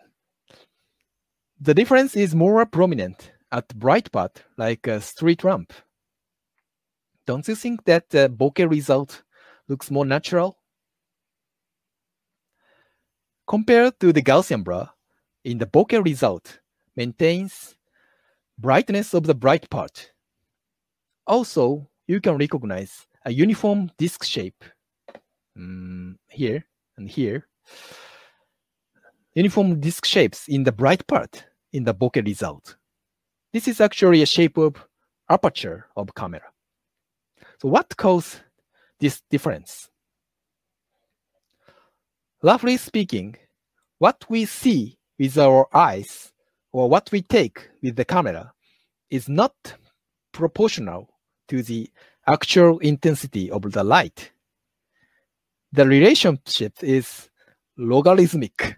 [1.62, 5.74] The difference is more prominent at bright part like a street lamp.
[7.26, 9.24] Don't you think that uh, the bokeh result
[9.68, 10.60] looks more natural?
[13.50, 14.88] compared to the Gaussian blur,
[15.44, 16.60] in the bokeh result
[16.96, 17.76] maintains
[18.60, 20.12] brightness of the bright part.
[21.26, 24.64] Also, you can recognize a uniform disk shape
[25.56, 26.66] um, here
[26.98, 27.48] and here.
[29.36, 32.78] Uniform disk shapes in the bright part in the bokeh result.
[33.54, 34.84] This is actually a shape of
[35.30, 36.52] aperture of camera.
[37.62, 38.42] So what causes
[39.00, 39.92] this difference?
[42.42, 43.36] Roughly speaking,
[44.00, 46.34] what we see with our eyes
[46.72, 48.52] or what we take with the camera
[49.12, 49.54] is not
[50.32, 51.12] proportional
[51.50, 51.90] to the
[52.28, 54.32] actual intensity of the light.
[55.72, 57.30] The relationship is
[57.78, 58.78] logarithmic,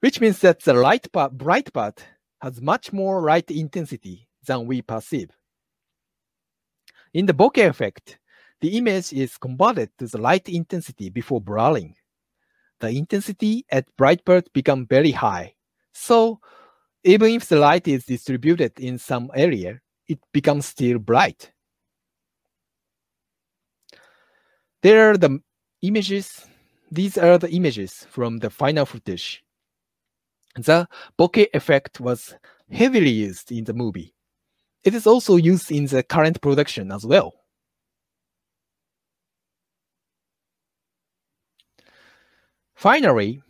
[0.00, 2.04] which means that the light part, bright part
[2.40, 5.30] has much more light intensity than we perceive.
[7.12, 8.18] In the bokeh effect,
[8.60, 11.94] the image is converted to the light intensity before blurring.
[12.80, 15.54] The intensity at bright part become very high.
[15.92, 16.40] So
[17.04, 21.52] even if the light is distributed in some area, it becomes still bright.
[24.82, 25.40] There are the
[25.82, 26.44] images.
[26.90, 29.44] These are the images from the final footage.
[30.56, 30.88] The
[31.18, 32.34] bokeh effect was
[32.70, 34.14] heavily used in the movie.
[34.84, 37.34] It is also used in the current production as well.
[42.74, 43.42] Finally,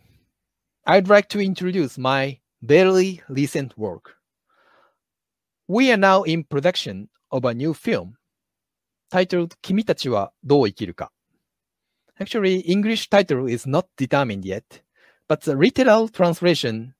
[0.85, 4.18] I'd like to introduce my very recent work.
[5.68, 8.16] We are now in production of a new film
[9.10, 11.10] titled 君たちはどう生きるか
[12.20, 14.62] Actually, English title is not determined yet,
[15.28, 16.94] but the literal translation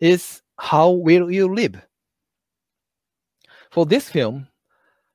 [0.00, 1.80] is How Will You Live?
[3.70, 4.48] For this film,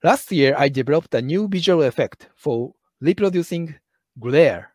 [0.04, 3.76] last year I developed a new visual effect for reproducing
[4.20, 4.72] glare.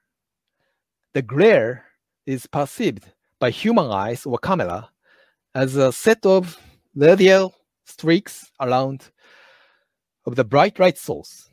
[1.15, 1.85] The glare
[2.27, 3.05] is perceived
[3.39, 4.91] by human eyes or camera
[5.55, 6.59] as a set of
[6.95, 7.55] radial
[7.86, 9.12] streaks around
[10.26, 11.50] of the bright light source.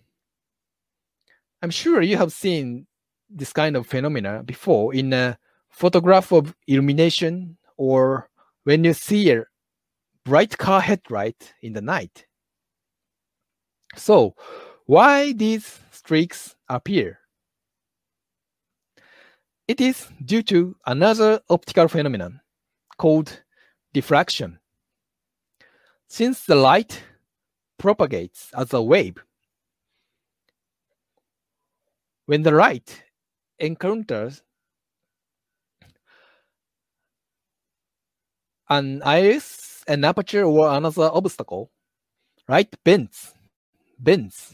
[1.62, 2.86] I'm sure you have seen
[3.28, 8.28] this kind of phenomena before in a photograph of illumination or
[8.64, 9.44] when you see a
[10.24, 12.26] bright car headlight in the night.
[13.96, 14.34] So,
[14.86, 17.18] why these streaks appear?
[19.66, 22.40] It is due to another optical phenomenon
[22.96, 23.42] called
[23.92, 24.59] diffraction.
[26.10, 27.04] Since the light
[27.78, 29.14] propagates as a wave,
[32.26, 33.04] when the light
[33.60, 34.42] encounters
[38.68, 41.70] an iris, an aperture, or another obstacle,
[42.48, 43.32] light bends,
[43.96, 44.52] bends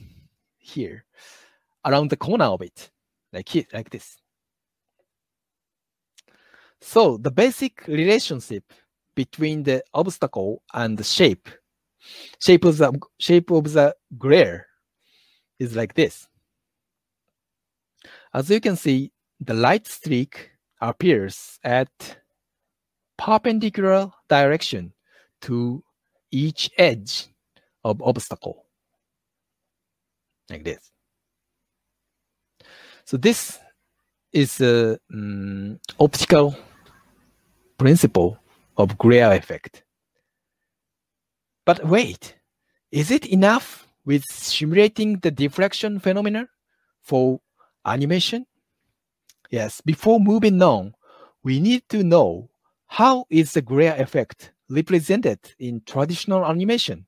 [0.58, 1.06] here
[1.86, 2.90] around the corner of it,
[3.32, 4.18] like here, like this.
[6.82, 8.64] So the basic relationship
[9.16, 11.48] between the obstacle and the shape,
[12.40, 14.68] shape of the shape of the glare,
[15.58, 16.28] is like this.
[18.32, 19.10] As you can see,
[19.40, 20.50] the light streak
[20.80, 21.88] appears at
[23.18, 24.92] perpendicular direction
[25.40, 25.82] to
[26.30, 27.26] each edge
[27.82, 28.66] of obstacle,
[30.50, 30.92] like this.
[33.04, 33.58] So this
[34.32, 36.56] is a um, optical
[37.78, 38.38] principle
[38.76, 39.82] of glare effect.
[41.64, 42.36] But wait,
[42.92, 46.48] is it enough with simulating the diffraction phenomena
[47.02, 47.40] for
[47.84, 48.46] animation?
[49.50, 50.94] Yes, before moving on,
[51.42, 52.50] we need to know
[52.86, 57.06] how is the glare effect represented in traditional animation?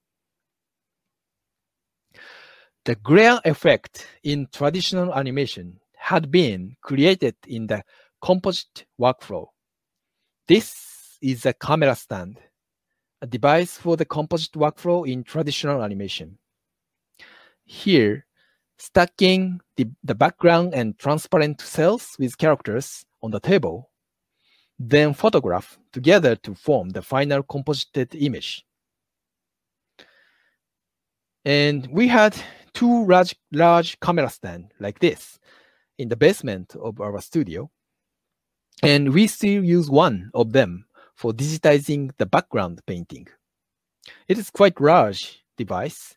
[2.84, 7.82] The glare effect in traditional animation had been created in the
[8.22, 9.46] composite workflow.
[10.46, 10.87] This
[11.20, 12.38] is a camera stand,
[13.22, 16.38] a device for the composite workflow in traditional animation.
[17.64, 18.26] Here,
[18.78, 23.90] stacking the, the background and transparent cells with characters on the table,
[24.78, 28.64] then photograph together to form the final composited image.
[31.44, 32.36] And we had
[32.74, 35.38] two large, large camera stands like this
[35.98, 37.70] in the basement of our studio.
[38.82, 40.84] And we still use one of them
[41.18, 43.26] for digitizing the background painting.
[44.28, 46.14] It is quite large device.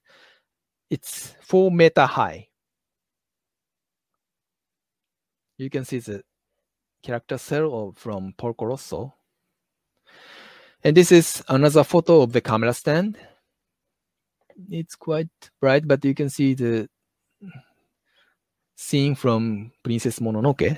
[0.92, 2.50] It's four meter high.
[5.58, 6.24] You can see the
[7.02, 9.16] character cell from Porco Rosso.
[10.84, 13.18] And this is another photo of the camera stand.
[14.70, 15.30] It's quite
[15.60, 16.88] bright, but you can see the
[18.76, 20.78] scene from Princess Mononoke.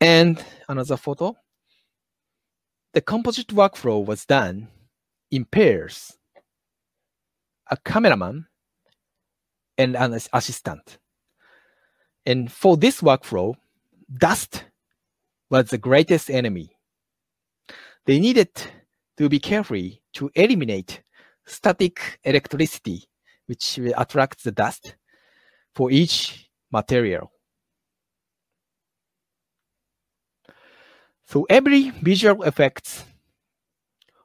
[0.00, 1.36] And another photo.
[2.94, 4.68] The composite workflow was done
[5.30, 6.16] in pairs.
[7.70, 8.46] A cameraman
[9.76, 10.98] and an assistant.
[12.24, 13.54] And for this workflow,
[14.12, 14.64] dust
[15.50, 16.70] was the greatest enemy.
[18.06, 18.50] They needed
[19.16, 19.82] to be careful
[20.14, 21.02] to eliminate
[21.46, 23.04] static electricity,
[23.46, 24.94] which attracts the dust
[25.74, 27.32] for each material.
[31.28, 33.04] So every visual effects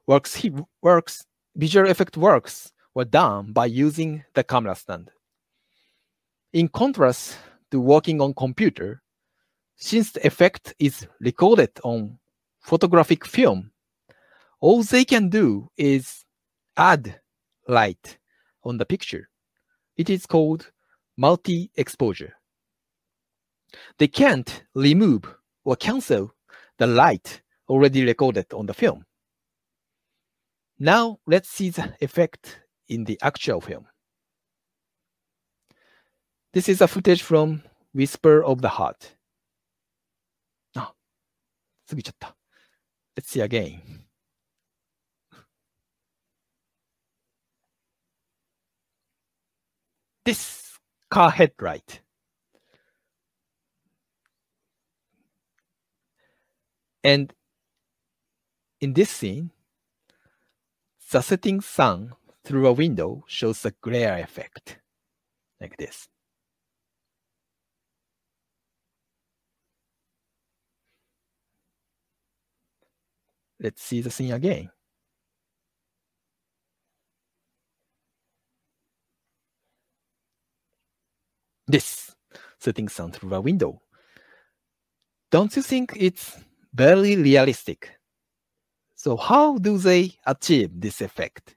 [0.07, 0.41] works
[0.81, 5.11] works visual effect works were done by using the camera stand.
[6.53, 7.37] In contrast
[7.71, 9.01] to working on computer,
[9.75, 12.19] since the effect is recorded on
[12.61, 13.71] photographic film,
[14.61, 16.23] all they can do is
[16.77, 17.19] add
[17.67, 18.17] light
[18.63, 19.27] on the picture.
[19.97, 20.71] It is called
[21.17, 22.33] multi-exposure.
[23.97, 25.25] They can't remove
[25.65, 26.33] or cancel
[26.77, 29.05] the light already recorded on the film.
[30.79, 32.59] Now let's see the effect
[32.89, 33.87] in the actual film.
[36.53, 37.63] This is a footage from
[37.93, 39.15] Whisper of the Heart.
[40.75, 40.93] Ah,
[43.15, 43.81] Let's see again.
[50.25, 52.01] This car headlight
[57.03, 57.33] And
[58.79, 59.51] in this scene,
[61.11, 64.79] the setting sun through a window shows a glare effect,
[65.59, 66.07] like this.
[73.59, 74.69] Let's see the scene again.
[81.67, 82.13] This
[82.59, 83.81] setting sun through a window.
[85.31, 86.37] Don't you think it's
[86.73, 87.91] very realistic?
[88.95, 91.55] So how do they achieve this effect?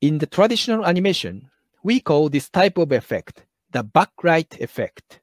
[0.00, 1.50] In the traditional animation,
[1.82, 5.20] we call this type of effect the backlight effect.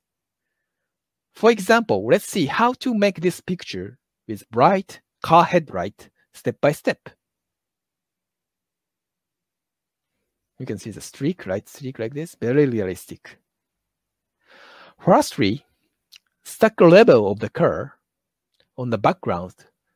[1.34, 3.98] For example, let's see how to make this picture
[4.28, 7.10] with bright car headlight step by step.
[10.60, 11.68] You can see the streak, right?
[11.68, 13.41] Streak like this, very realistic.
[15.04, 15.66] Firstly,
[16.44, 17.98] stack level of the car
[18.78, 19.56] on the background.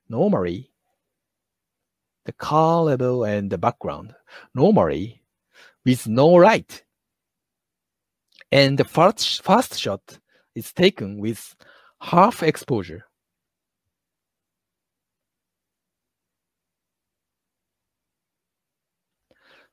[0.09, 0.71] Normally,
[2.25, 4.15] the car level and the background.
[4.55, 5.21] Normally,
[5.85, 6.83] with no light.
[8.51, 10.17] And the first, first shot
[10.55, 11.55] is taken with
[12.01, 13.05] half exposure.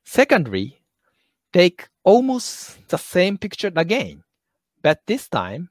[0.04, 0.82] Secondly,
[1.54, 4.24] take almost the same picture again,
[4.82, 5.70] but this time,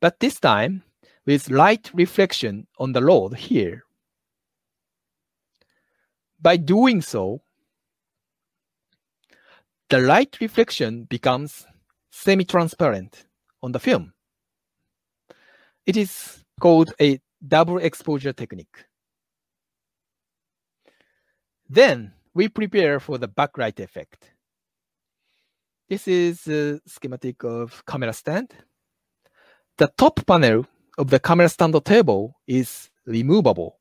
[0.00, 0.82] but this time
[1.26, 3.84] with light reflection on the road here.
[6.40, 7.42] By doing so,
[9.90, 11.66] the light reflection becomes
[12.10, 13.26] semi-transparent
[13.62, 14.14] on the film.
[15.84, 18.84] It is called a double exposure technique.
[21.68, 24.32] Then we prepare for the backlight effect.
[25.88, 28.54] This is a schematic of camera stand.
[29.76, 30.66] The top panel
[30.98, 33.78] of the camera stand table is removable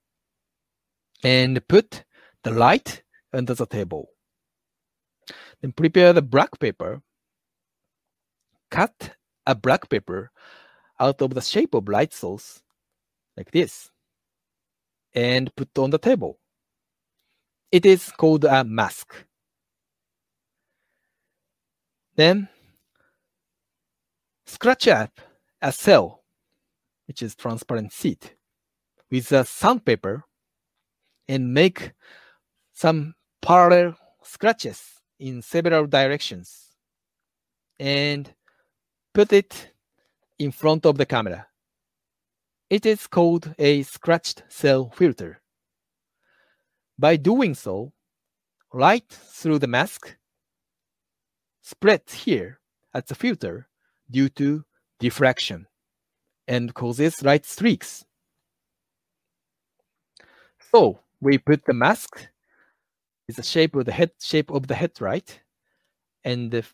[1.23, 2.03] and put
[2.43, 4.09] the light under the table.
[5.61, 7.01] Then prepare the black paper.
[8.71, 10.31] Cut a black paper
[10.99, 12.61] out of the shape of light source,
[13.37, 13.91] like this,
[15.13, 16.38] and put on the table.
[17.71, 19.13] It is called a mask.
[22.15, 22.49] Then
[24.45, 25.11] scratch up
[25.61, 26.23] a cell,
[27.07, 28.35] which is transparent sheet,
[29.11, 30.23] with a sandpaper
[31.27, 31.91] and make
[32.73, 34.83] some parallel scratches
[35.19, 36.69] in several directions
[37.79, 38.33] and
[39.13, 39.71] put it
[40.39, 41.45] in front of the camera.
[42.69, 45.41] It is called a scratched cell filter.
[46.99, 47.93] By doing so,
[48.73, 50.17] light through the mask
[51.61, 52.59] spreads here
[52.93, 53.69] at the filter
[54.11, 54.65] due to
[54.99, 55.67] diffraction
[56.45, 58.03] and causes light streaks.
[60.73, 62.27] So we put the mask
[63.29, 65.39] is the shape of the head shape of the head right?
[66.25, 66.65] And the,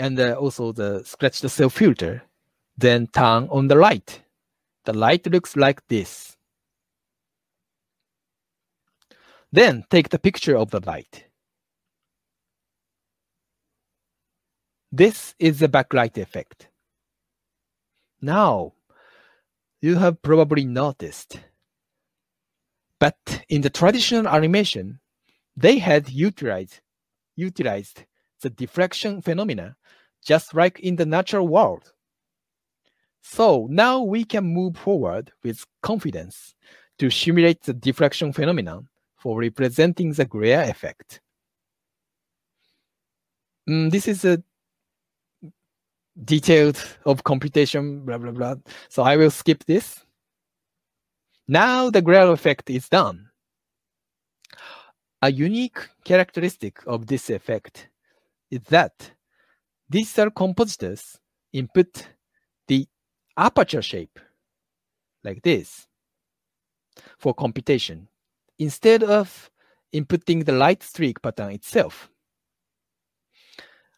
[0.00, 2.24] and the, also the scratch the cell filter
[2.76, 4.24] then turn on the light.
[4.84, 6.36] The light looks like this
[9.52, 11.24] then take the picture of the light
[14.92, 16.68] This is the backlight effect.
[18.20, 18.72] Now,
[19.80, 21.38] you have probably noticed.
[22.98, 24.98] But in the traditional animation,
[25.56, 26.80] they had utilized,
[27.36, 28.04] utilized
[28.42, 29.76] the diffraction phenomena
[30.26, 31.92] just like in the natural world.
[33.22, 36.54] So now we can move forward with confidence
[36.98, 38.88] to simulate the diffraction phenomenon
[39.20, 41.20] for representing the glare effect.
[43.68, 44.42] Mm, this is a
[46.24, 48.54] detailed of computation, blah, blah, blah.
[48.88, 50.02] So I will skip this.
[51.46, 53.28] Now the glare effect is done.
[55.20, 57.90] A unique characteristic of this effect
[58.50, 59.12] is that
[59.90, 61.18] digital compositors
[61.52, 62.08] input
[62.68, 62.86] the
[63.36, 64.18] aperture shape
[65.24, 65.86] like this
[67.18, 68.08] for computation
[68.60, 69.50] instead of
[69.92, 72.08] inputting the light streak pattern itself.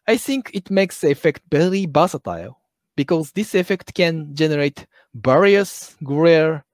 [0.07, 2.59] I think it makes the effect very versatile
[2.95, 6.65] because this effect can generate various glare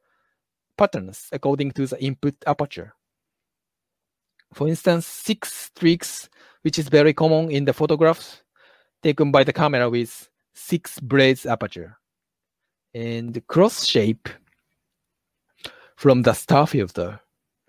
[0.77, 2.93] patterns according to the input aperture.
[4.53, 6.29] For instance, six streaks,
[6.61, 8.41] which is very common in the photographs
[9.03, 11.97] taken by the camera with six blades aperture,
[12.93, 14.27] and cross shape
[15.95, 17.19] from the star filter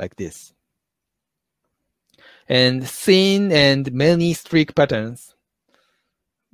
[0.00, 0.52] like this.
[2.48, 5.34] And thin and many streak patterns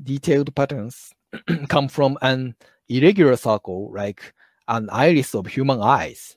[0.03, 1.13] detailed patterns
[1.69, 2.55] come from an
[2.89, 4.35] irregular circle like
[4.69, 6.37] an iris of human eyes.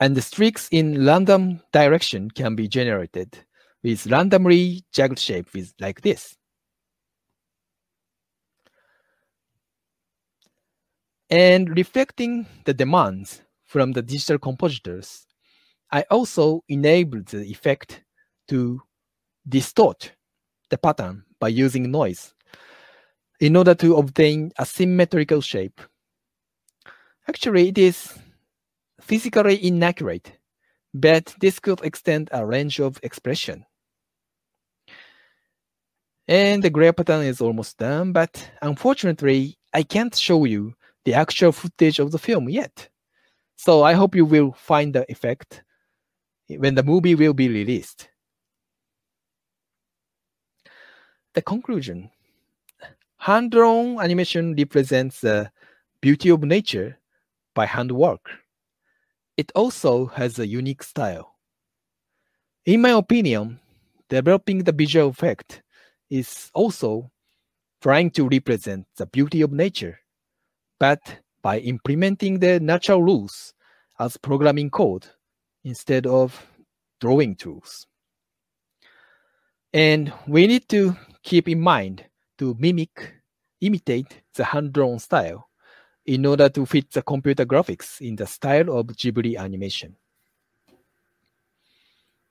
[0.00, 3.38] And the streaks in random direction can be generated
[3.82, 6.36] with randomly jagged shape with like this.
[11.30, 13.40] And reflecting the demands
[13.72, 15.26] from the digital compositors,
[15.90, 18.02] I also enabled the effect
[18.48, 18.82] to
[19.48, 20.12] distort
[20.68, 22.34] the pattern by using noise
[23.40, 25.80] in order to obtain a symmetrical shape.
[27.26, 28.12] Actually, it is
[29.00, 30.32] physically inaccurate,
[30.92, 33.64] but this could extend a range of expression.
[36.28, 40.74] And the gray pattern is almost done, but unfortunately, I can't show you
[41.06, 42.90] the actual footage of the film yet.
[43.62, 45.62] So I hope you will find the effect
[46.48, 48.08] when the movie will be released.
[51.34, 52.10] the conclusion.
[53.18, 55.50] Hand-drawn animation represents the
[56.00, 56.98] beauty of nature
[57.54, 58.30] by handwork.
[59.36, 61.36] It also has a unique style.
[62.64, 63.60] In my opinion,
[64.08, 65.62] developing the visual effect
[66.10, 67.10] is also
[67.80, 69.98] trying to represent the beauty of nature,
[70.78, 73.52] but by implementing the natural rules
[73.98, 75.06] as programming code
[75.64, 76.40] instead of
[77.00, 77.86] drawing tools.
[79.72, 82.04] And we need to keep in mind
[82.38, 83.14] to mimic,
[83.60, 85.48] imitate the hand-drawn style
[86.06, 89.96] in order to fit the computer graphics in the style of Ghibli animation.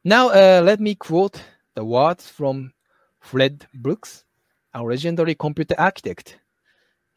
[0.03, 1.41] Now, uh, let me quote
[1.75, 2.73] the words from
[3.19, 4.25] Fred Brooks,
[4.73, 6.39] a legendary computer architect.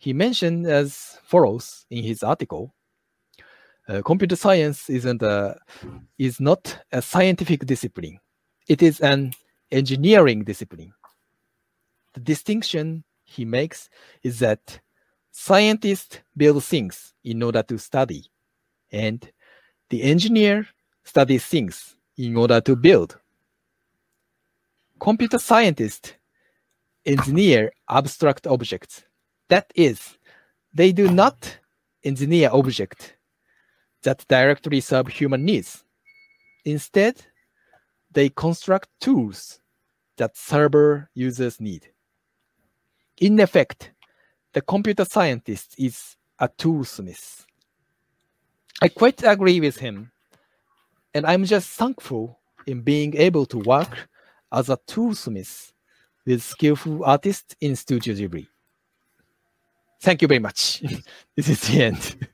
[0.05, 2.74] He mentioned as follows in his article,
[3.88, 5.59] uh, computer science isn't a,
[6.18, 8.20] is not a scientific discipline.
[8.68, 9.32] It is an
[9.70, 10.92] engineering discipline.
[12.12, 13.88] The distinction he makes
[14.22, 14.78] is that
[15.32, 18.26] scientists build things in order to study,
[18.92, 19.26] and
[19.88, 20.66] the engineer
[21.05, 23.18] studies things in order to build.
[25.00, 26.12] Computer scientists
[27.07, 29.02] engineer abstract objects.
[29.49, 30.16] That is,
[30.72, 31.59] they do not
[32.03, 33.12] engineer objects
[34.03, 35.84] that directly serve human needs.
[36.64, 37.24] Instead,
[38.12, 39.61] they construct tools
[40.16, 41.88] that server users need.
[43.20, 43.92] In effect,
[44.53, 47.45] the computer scientist is a toolsmith.
[48.82, 50.11] I quite agree with him,
[51.12, 54.09] and I'm just thankful in being able to work
[54.53, 55.72] as a toolsmith
[56.26, 58.47] with skillful artists in Studio Ghibli.
[60.05, 60.80] Thank you very much.
[61.36, 62.28] this is the end.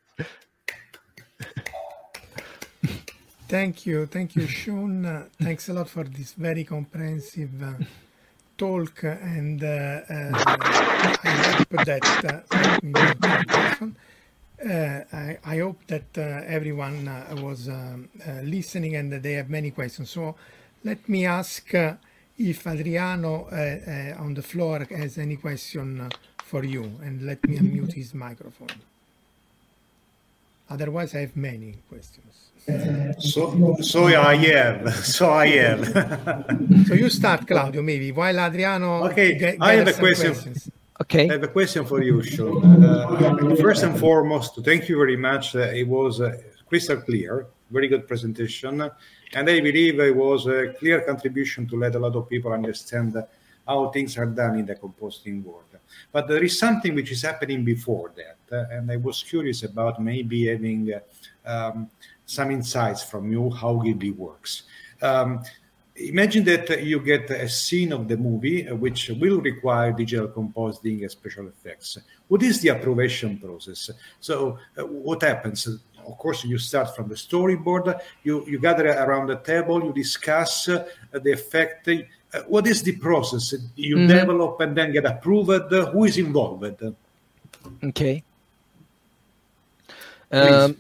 [3.47, 4.07] Thank you.
[4.07, 5.07] Thank you, Shun.
[5.07, 7.75] Uh, thanks a lot for this very comprehensive uh,
[8.59, 10.33] talk and uh, uh,
[11.23, 12.41] I hope that uh,
[15.17, 16.19] I, I, hope that
[16.49, 17.09] everyone
[17.41, 18.09] was um,
[18.43, 20.11] listening and that they have many questions.
[20.11, 20.35] So
[20.83, 21.73] let me ask
[22.37, 23.47] if Adriano
[24.19, 26.11] on the floor has any question
[26.51, 28.79] for you and let me unmute his microphone.
[30.75, 32.33] Otherwise, I have many questions.
[33.33, 34.01] So, so
[34.33, 34.79] I have.
[35.17, 35.81] So I have.
[36.87, 38.91] so you start, Claudio, maybe while Adriano.
[39.09, 40.33] Okay, get, I have a question.
[40.33, 40.71] Questions.
[41.03, 41.27] Okay.
[41.31, 42.85] I have a question for you, Sean.
[42.85, 45.57] Uh, first and foremost, thank you very much.
[45.57, 46.37] Uh, it was uh,
[46.69, 48.75] crystal clear, very good presentation,
[49.37, 53.11] and I believe it was a clear contribution to let a lot of people understand
[53.67, 55.70] how things are done in the compositing world.
[56.13, 60.01] But there is something which is happening before that, uh, and I was curious about
[60.03, 61.01] maybe having uh,
[61.49, 61.91] um,
[62.27, 64.65] some insights from you how Ghibli works.
[65.03, 65.43] Um,
[65.97, 71.03] imagine that you get a scene of the movie uh, which will require digital compositing
[71.03, 71.99] and special effects.
[72.29, 73.91] What is the approbation process?
[74.21, 75.67] So, uh, what happens?
[75.67, 80.69] Of course, you start from the storyboard, you, you gather around the table, you discuss
[80.69, 81.89] uh, the effect.
[82.33, 83.55] Uh, what is the process?
[83.77, 84.09] You mm-hmm.
[84.09, 85.73] develop and then get approved.
[85.73, 86.65] who is involved?
[87.83, 88.23] Okay.
[90.33, 90.77] Um,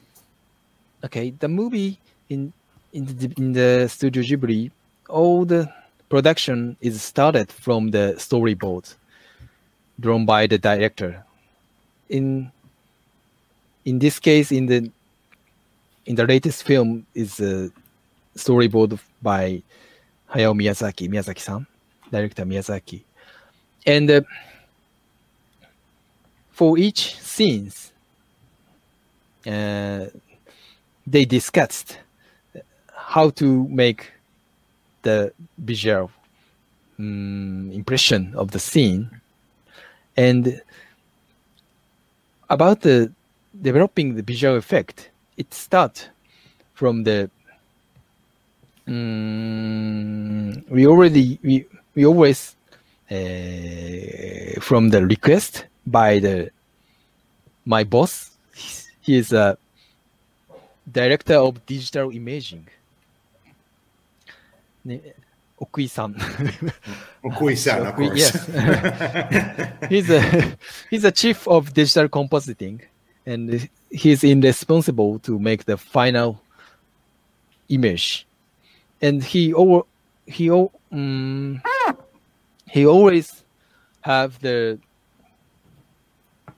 [1.04, 1.98] okay, the movie
[2.28, 2.52] in
[2.92, 4.70] in the, in the Studio Ghibli
[5.10, 5.72] all the
[6.08, 8.94] production is started from the storyboard
[9.98, 11.24] drawn by the director.
[12.08, 12.50] In
[13.84, 14.90] in this case, in the
[16.06, 17.70] in the latest film is a
[18.36, 19.62] storyboard by
[20.32, 21.66] Hayao Miyazaki, Miyazaki-san,
[22.10, 23.02] director Miyazaki,
[23.86, 24.20] and uh,
[26.52, 27.92] for each scenes,
[29.46, 30.06] uh,
[31.06, 31.98] they discussed
[32.94, 34.12] how to make
[35.02, 36.10] the visual
[36.98, 39.10] um, impression of the scene.
[40.16, 40.60] And
[42.50, 43.10] about the
[43.62, 46.08] developing the visual effect it starts
[46.74, 47.30] from the
[48.86, 52.56] um, we already we we always
[53.10, 56.50] uh, from the request by the
[57.64, 58.30] my boss
[59.00, 59.56] he is a
[60.90, 62.66] director of digital imaging
[65.60, 66.14] Okui-san.
[67.24, 68.18] Okui-san, of course.
[68.18, 68.46] Yes.
[69.88, 70.56] he's a
[70.88, 72.80] he's a chief of digital compositing,
[73.26, 76.40] and he's in responsible to make the final
[77.68, 78.26] image.
[79.02, 79.54] And he
[80.26, 81.62] he um,
[82.68, 83.44] he always
[84.02, 84.78] have the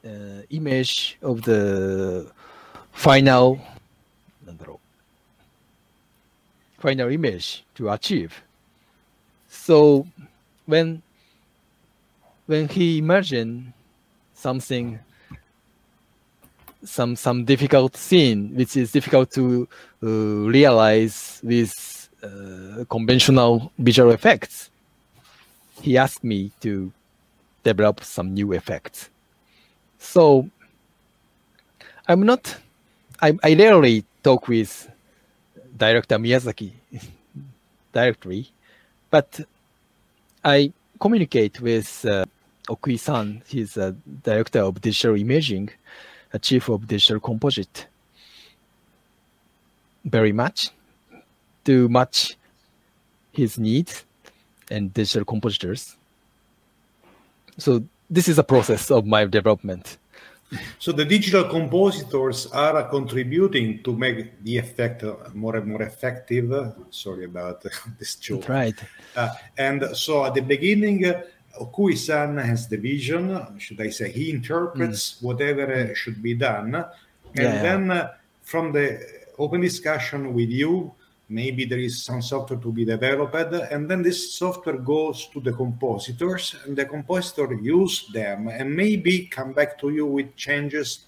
[0.05, 2.31] uh, image of the
[2.93, 3.61] final
[6.83, 8.43] final image to achieve.
[9.49, 10.07] So
[10.67, 11.03] when
[12.47, 13.73] when he imagined
[14.35, 14.99] something
[16.85, 19.69] some some difficult scene which is difficult to
[20.03, 20.07] uh,
[20.59, 21.71] realize with
[22.23, 24.71] uh, conventional visual effects
[25.81, 26.93] he asked me to
[27.65, 29.11] develop some new effects
[29.99, 30.49] so
[32.09, 32.57] i'm not
[33.21, 34.89] i, I rarely talk with
[35.77, 36.71] director Miyazaki
[37.93, 38.49] directly,
[39.11, 39.41] but
[40.45, 42.25] I communicate with uh,
[42.69, 43.43] Okui-san.
[43.47, 43.93] He's a
[44.23, 45.71] director of digital imaging,
[46.33, 47.87] a chief of digital composite.
[50.05, 50.71] Very much
[51.65, 52.37] to match
[53.33, 54.05] his needs
[54.71, 55.97] and digital compositors.
[57.59, 59.99] So this is a process of my development.
[60.79, 65.03] So the digital compositors are contributing to make the effect
[65.35, 66.75] more and more effective.
[66.91, 67.65] Sorry about
[67.99, 68.41] this joke.
[68.41, 68.79] That's right.
[69.17, 71.23] Uh, and so at the beginning, uh,
[71.59, 73.59] Okui-san has the vision.
[73.59, 75.23] Should I say he interprets mm.
[75.23, 76.85] whatever uh, should be done, and
[77.35, 77.63] yeah.
[77.63, 79.01] then uh, from the
[79.39, 80.93] open discussion with you,
[81.33, 83.35] maybe there is some software to be developed
[83.73, 89.27] and then this software goes to the compositors and the compositor use them and maybe
[89.27, 91.07] come back to you with changes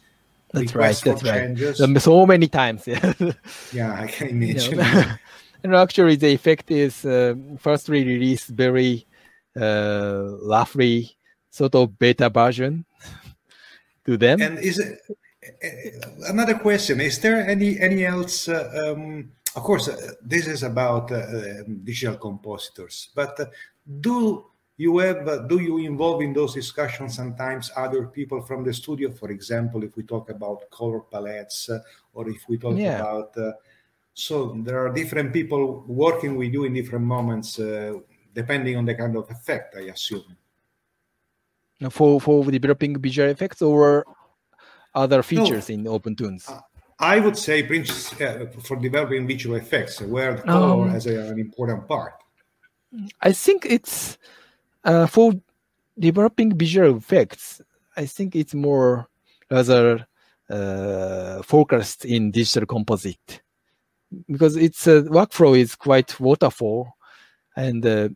[0.52, 1.80] that's right that's changes.
[1.80, 3.12] right so many times yeah.
[3.72, 4.80] Yeah i can imagine.
[5.64, 9.06] and actually the effect is uh, firstly released very
[9.56, 11.16] uh, roughly
[11.50, 12.84] sort of beta version
[14.04, 14.40] to them.
[14.40, 19.88] And is it uh, another question is there any any else uh, um, of course,
[19.88, 23.46] uh, this is about uh, um, digital compositors, but uh,
[24.00, 24.46] do
[24.76, 29.12] you have uh, do you involve in those discussions sometimes other people from the studio
[29.12, 31.70] for example if we talk about color palettes
[32.12, 32.98] or if we talk yeah.
[32.98, 33.52] about uh,
[34.14, 37.60] so there are different people working with you in different moments
[38.34, 40.36] depending on the kind of effect i assume
[41.90, 44.04] for for developing visual effects or
[44.92, 45.74] other features no.
[45.74, 46.50] in OpenToonz
[47.04, 51.38] I would say uh, for developing visual effects, where the color um, has a, an
[51.38, 52.14] important part.
[53.20, 54.16] I think it's
[54.84, 55.34] uh, for
[55.98, 57.60] developing visual effects.
[57.94, 59.06] I think it's more
[59.50, 60.06] rather
[60.48, 63.42] uh, focused in digital composite
[64.30, 66.96] because its uh, workflow is quite waterfall
[67.56, 68.08] and uh,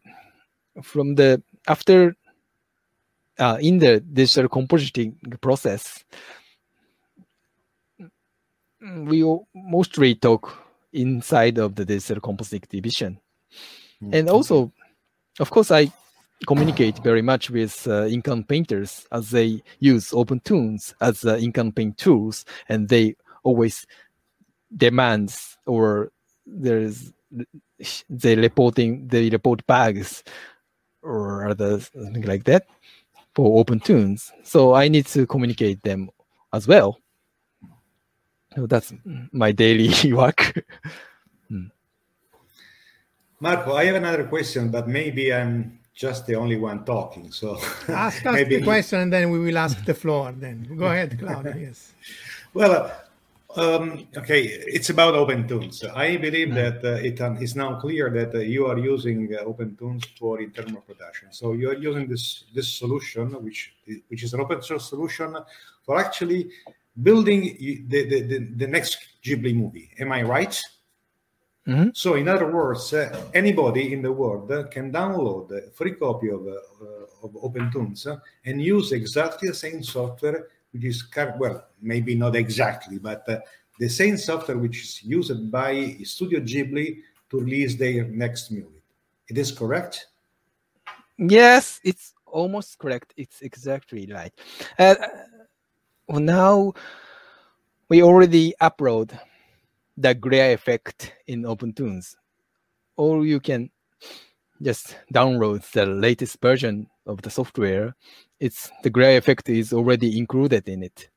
[0.83, 2.17] from the after
[3.39, 6.05] uh, in the digital compositing process
[8.81, 9.25] we
[9.55, 13.19] mostly talk inside of the digital compositing division
[14.03, 14.15] mm-hmm.
[14.15, 14.73] and also
[15.41, 15.91] of course i
[16.47, 21.99] communicate very much with uh, Inkan painters as they use OpenToonz as uh, Inkan paint
[21.99, 23.87] tools, and they always
[24.77, 26.13] demands or
[26.47, 27.13] there's
[28.09, 30.23] they reporting they report bugs
[31.03, 32.67] or other something like that
[33.35, 34.31] for OpenToonz.
[34.45, 36.11] So I need to communicate them
[36.53, 37.01] as well.
[38.59, 38.93] So that's
[39.31, 40.41] my daily work.
[41.49, 41.67] hmm.
[43.39, 47.31] Marco, I have another question, but maybe I'm just the only one talking.
[47.31, 47.57] So
[47.89, 50.33] ask us the question, and then we will ask the floor.
[50.37, 51.55] Then go ahead, Claudio.
[51.57, 51.93] Yes.
[52.53, 52.91] well,
[53.55, 55.89] um, okay, it's about OpenToonz.
[55.95, 59.45] I believe that uh, it um, is now clear that uh, you are using uh,
[59.45, 61.29] OpenToonz for internal production.
[61.31, 63.75] So you are using this this solution, which
[64.09, 65.37] which is an open source solution
[65.87, 66.51] for actually
[67.03, 67.57] building
[67.89, 69.91] the the, the, the next Ghibli movie.
[69.99, 70.61] Am I right?
[71.67, 71.91] Mm-hmm.
[71.93, 76.47] So, in other words, uh, anybody in the world can download a free copy of,
[76.47, 78.07] uh, of OpenToonz
[78.47, 81.05] and use exactly the same software, which is,
[81.39, 83.41] well, maybe not exactly, but uh,
[83.79, 88.83] the same software which is used by Studio Ghibli to release their next movie.
[89.29, 90.07] It is correct?
[91.19, 93.13] Yes, it's almost correct.
[93.19, 94.33] It's exactly right.
[96.09, 96.73] Well, now
[97.91, 99.19] we already upload
[99.99, 102.17] the glare effect in OpenToonz,
[102.97, 103.71] Or you can
[104.63, 107.95] just download the latest version of the software.
[108.41, 111.11] It's the glare effect is already included in it.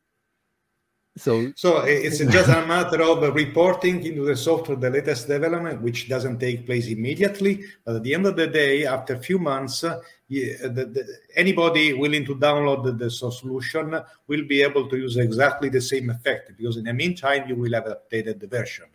[1.17, 6.09] So, so it's just a matter of reporting into the software the latest development, which
[6.09, 7.63] doesn't take place immediately.
[7.85, 9.85] But at the end of the day, after a few months,
[10.31, 15.67] the, the, anybody willing to download the, the, solution will be able to use exactly
[15.67, 18.85] the same effect because in the meantime, you will have updated the version,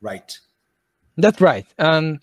[0.00, 0.38] right?
[1.16, 1.66] That's right.
[1.78, 2.20] Um,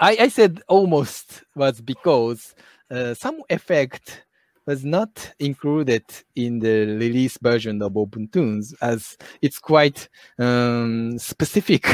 [0.00, 2.54] I, I said almost was because
[2.90, 4.24] uh, some effect
[4.66, 6.04] was not included
[6.34, 10.08] in the release version of OpenToonz as it's quite
[10.38, 11.86] um, specific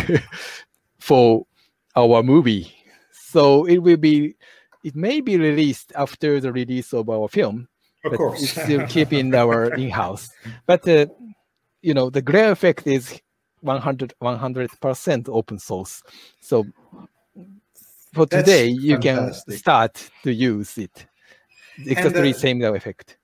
[0.99, 1.47] for
[1.97, 2.75] our movie.
[3.13, 4.37] So it will be,
[4.85, 7.69] it may be released after the release of our film.
[8.05, 8.43] Of course.
[8.43, 10.31] It's still keep in our in-house.
[10.67, 11.07] But, uh,
[11.83, 13.21] you know, the glare effect is
[13.61, 16.03] 100, 100% open source.
[16.41, 16.67] So
[18.15, 19.47] for That's today, you fantastic.
[19.47, 21.07] can start to use it
[21.79, 23.19] exactly the same effect.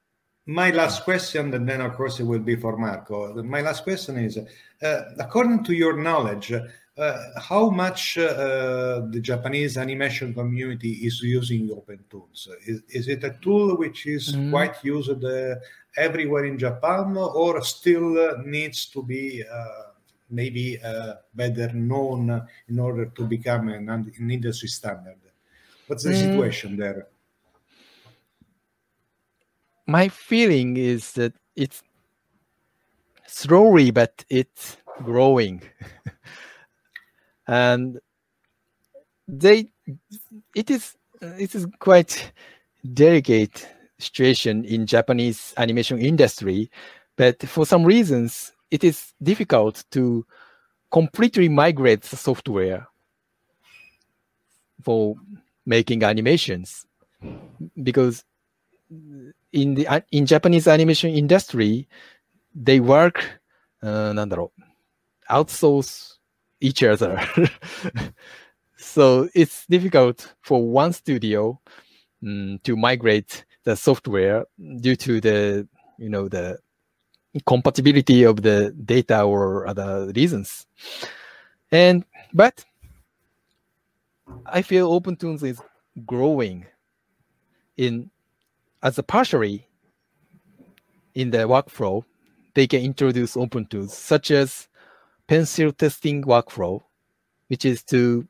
[0.46, 3.42] My last question, and then of course it will be for Marco.
[3.42, 4.38] My last question is,
[4.82, 6.52] uh, according to your knowledge,
[6.96, 12.48] uh, how much uh, the Japanese animation community is using OpenToonz?
[12.66, 14.50] Is, is it a tool which is mm.
[14.50, 15.56] quite used uh,
[15.96, 19.64] everywhere in Japan, or still uh, needs to be uh,
[20.30, 20.78] maybe
[21.34, 25.18] better known in order to become an, an industry standard?
[25.86, 26.20] What's the mm.
[26.20, 27.08] situation there?
[29.86, 31.82] my feeling is that it's
[33.26, 35.62] slowly, but it's growing.
[37.46, 38.00] and
[39.26, 39.68] they,
[40.54, 42.32] it is, it is quite
[42.92, 43.66] delicate
[43.98, 46.70] situation in Japanese animation industry,
[47.16, 50.26] but for some reasons, it is difficult to
[50.90, 52.86] completely migrate the software
[54.82, 55.16] for
[55.64, 56.84] making animations.
[57.82, 58.24] Because
[59.52, 61.88] in the in Japanese animation industry,
[62.54, 63.24] they work,
[63.82, 64.12] uh,
[65.30, 66.14] outsource
[66.64, 67.20] each other.
[68.76, 71.60] so it's difficult for one studio
[72.24, 74.44] um, to migrate the software
[74.80, 76.58] due to the you know the
[77.46, 80.66] compatibility of the data or other reasons.
[81.70, 82.64] And but
[84.46, 85.60] I feel OpenToonz is
[86.06, 86.66] growing
[87.76, 88.10] in
[88.82, 89.68] as a partially
[91.14, 92.04] in the workflow,
[92.54, 94.68] they can introduce OpenToonz, such as
[95.26, 96.82] pencil testing workflow,
[97.48, 98.26] which is to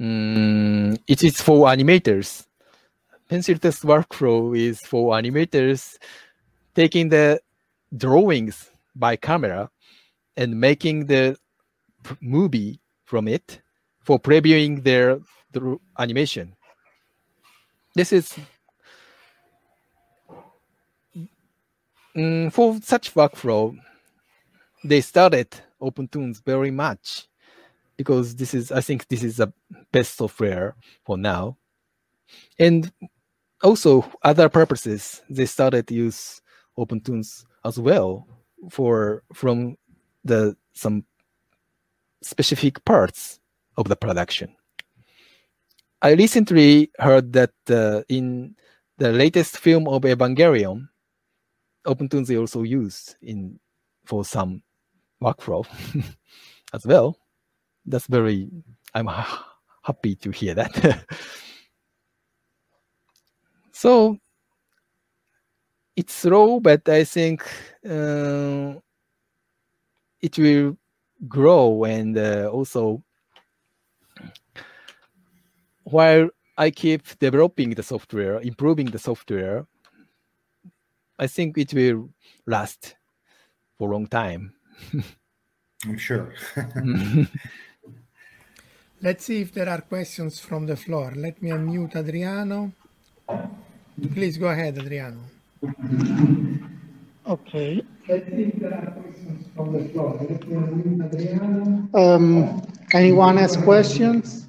[0.00, 2.46] um, it is for animators.
[3.28, 5.96] Pencil test workflow is for animators
[6.74, 7.40] taking the
[7.96, 9.70] drawings by camera
[10.36, 11.36] and making the
[12.20, 13.60] movie from it
[14.00, 15.18] for previewing their
[15.52, 16.54] the animation.
[17.94, 18.38] This is
[22.14, 23.76] mm, for such workflow,
[24.84, 25.48] they started
[25.80, 27.28] OpenToonz very much
[27.96, 29.52] because this is I think this is the
[29.92, 30.74] best software
[31.04, 31.56] for now.
[32.58, 32.92] And
[33.62, 36.40] also other purposes they started to use
[36.78, 38.26] OpenToonz as well
[38.70, 39.76] for from
[40.24, 41.04] the some
[42.22, 43.40] specific parts
[43.76, 44.54] of the production.
[46.02, 48.54] I recently heard that uh, in
[48.98, 50.88] the latest film of Evangelion,
[51.86, 53.58] OpenToonz is also used in
[54.04, 54.62] for some
[55.22, 55.66] workflow
[56.72, 57.18] as well.
[57.84, 58.48] That's very.
[58.94, 59.08] I'm
[59.82, 61.02] happy to hear that.
[63.72, 64.18] so
[65.96, 67.42] it's slow, but I think
[67.88, 68.74] uh,
[70.20, 70.76] it will
[71.28, 73.02] grow and uh, also
[75.84, 79.66] while I keep developing the software, improving the software,
[81.18, 82.10] I think it will
[82.46, 82.96] last
[83.78, 84.55] for a long time.
[85.84, 86.32] I'm sure.
[89.02, 91.12] Let's see if there are questions from the floor.
[91.14, 92.72] Let me unmute Adriano.
[94.14, 95.20] Please go ahead, Adriano.
[97.26, 97.82] Okay.
[98.08, 100.16] Let's see if there are questions from the floor.
[100.28, 101.88] Let me unmute Adriano.
[101.94, 102.62] Um,
[102.92, 104.46] anyone has questions?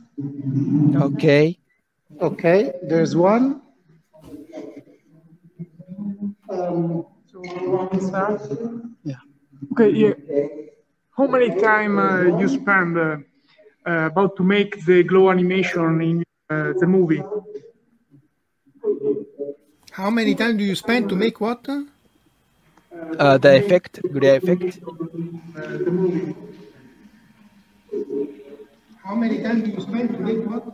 [0.95, 1.57] Okay.
[2.21, 3.61] Okay, there's one.
[6.49, 8.41] Um, So you want to start?
[9.03, 9.15] Yeah.
[9.71, 9.89] Okay.
[9.89, 10.13] Yeah.
[11.17, 13.17] How many time uh, you spend uh,
[13.85, 17.23] uh, about to make the glow animation in uh, the movie?
[19.91, 21.67] How many time do you spend to make what?
[21.67, 24.79] Uh, the effect, glare effect.
[29.03, 30.65] How many time do you spend to make what?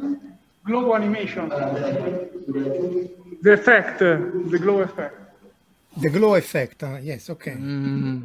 [0.65, 1.47] Glow animation.
[3.41, 4.17] The effect, uh,
[4.51, 5.15] the glow effect.
[6.01, 6.83] The glow effect.
[6.83, 7.51] uh, yes, okay.
[7.51, 8.23] Mm,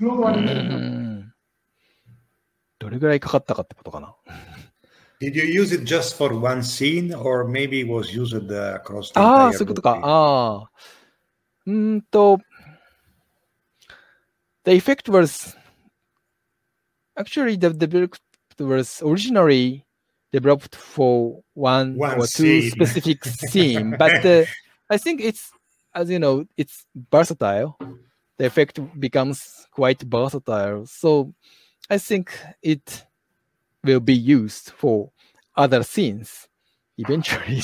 [0.00, 0.70] Glow animation.
[0.70, 1.32] うん
[2.78, 4.14] どれぐらいかかったかってことかな。
[5.20, 9.12] Did you use it just for one scene, or maybe it was used uh, across
[9.14, 9.94] the ああ、 entire そういうことか。
[9.94, 10.00] movie?
[10.04, 10.70] ああ。
[11.66, 12.38] うーんと、
[14.64, 15.56] the effect was
[17.16, 18.20] actually the developed
[18.58, 19.84] was originally
[20.32, 22.70] developed for one, One or two scene.
[22.72, 24.44] specific scene, but uh,
[24.90, 25.50] I think it's
[25.94, 27.78] as you know, it's versatile.
[28.41, 31.31] The effect becomes quite versatile, so
[31.91, 33.05] I think it
[33.83, 35.11] will be used for
[35.55, 36.47] other scenes
[36.97, 37.61] eventually.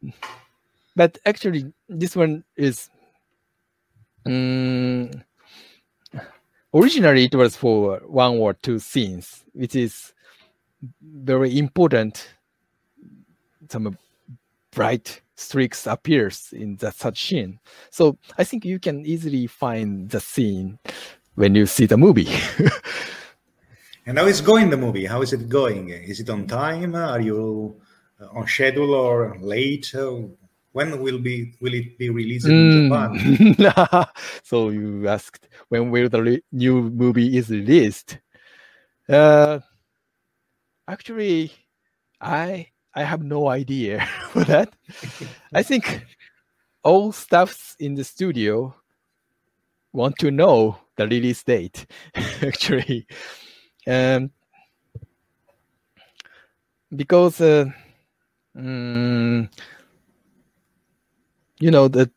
[0.94, 2.88] but actually, this one is
[4.24, 5.24] mm,
[6.72, 10.14] originally it was for one or two scenes, which is
[11.02, 12.28] very important.
[13.68, 13.98] Some
[14.74, 17.58] bright streaks appears in that such scene.
[17.90, 20.78] So I think you can easily find the scene
[21.34, 22.28] when you see the movie.
[24.06, 25.06] And how is going the movie?
[25.06, 25.88] How is it going?
[25.88, 26.94] Is it on time?
[26.94, 27.80] Are you
[28.20, 29.94] uh, on schedule or late?
[30.72, 33.18] When will be will it be released in Japan?
[33.18, 34.08] Mm.
[34.42, 38.18] so you asked when will the new movie is released?
[39.08, 39.60] Uh,
[40.86, 41.52] actually,
[42.20, 44.74] I I have no idea for that.
[45.52, 46.04] I think
[46.82, 48.74] all staffs in the studio
[49.92, 51.86] want to know the release date.
[52.42, 53.06] actually,
[53.86, 54.30] um,
[56.94, 57.66] because uh,
[58.56, 59.48] mm,
[61.58, 62.10] you know that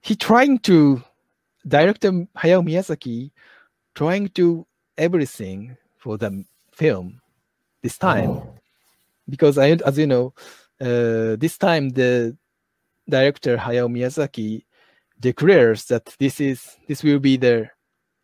[0.00, 1.02] he trying to
[1.66, 3.30] director Hayao Miyazaki
[3.94, 4.66] trying to
[4.98, 7.21] everything for the film
[7.82, 8.40] this time
[9.28, 10.34] because I, as you know
[10.80, 12.36] uh, this time the
[13.08, 14.64] director Hayao Miyazaki
[15.20, 17.68] declares that this is this will be the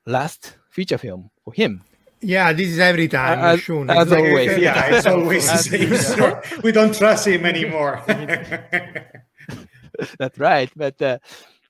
[0.07, 1.83] last feature film for him
[2.21, 3.39] Yeah, this is every time.
[3.39, 3.89] As- Shun.
[3.91, 6.35] as like- always, yeah, it's always the same story.
[6.65, 8.03] We don't trust him anymore.
[10.19, 11.19] that's right but uh,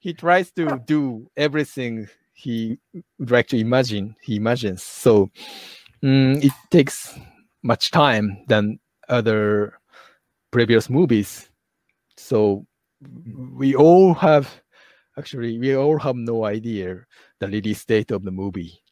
[0.01, 2.79] he tries to do everything he
[3.19, 5.31] would like to imagine he imagines so
[6.03, 7.19] mm, it takes
[7.63, 8.79] much time than
[9.09, 9.79] other
[10.51, 11.51] previous movies
[12.17, 12.67] so
[13.57, 14.49] we all have
[15.17, 17.05] actually we all have no idea
[17.41, 18.83] the release date of the movie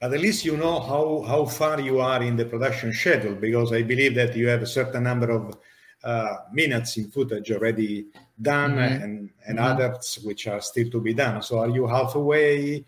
[0.00, 3.72] But at least you know how, how far you are in the production schedule because
[3.72, 5.58] I believe that you have a certain number of
[6.04, 8.06] uh, minutes in footage already
[8.40, 9.02] done Mhm.
[9.02, 9.64] and, and Mhm.
[9.64, 11.42] others which are still to be done.
[11.42, 12.84] So are you halfway?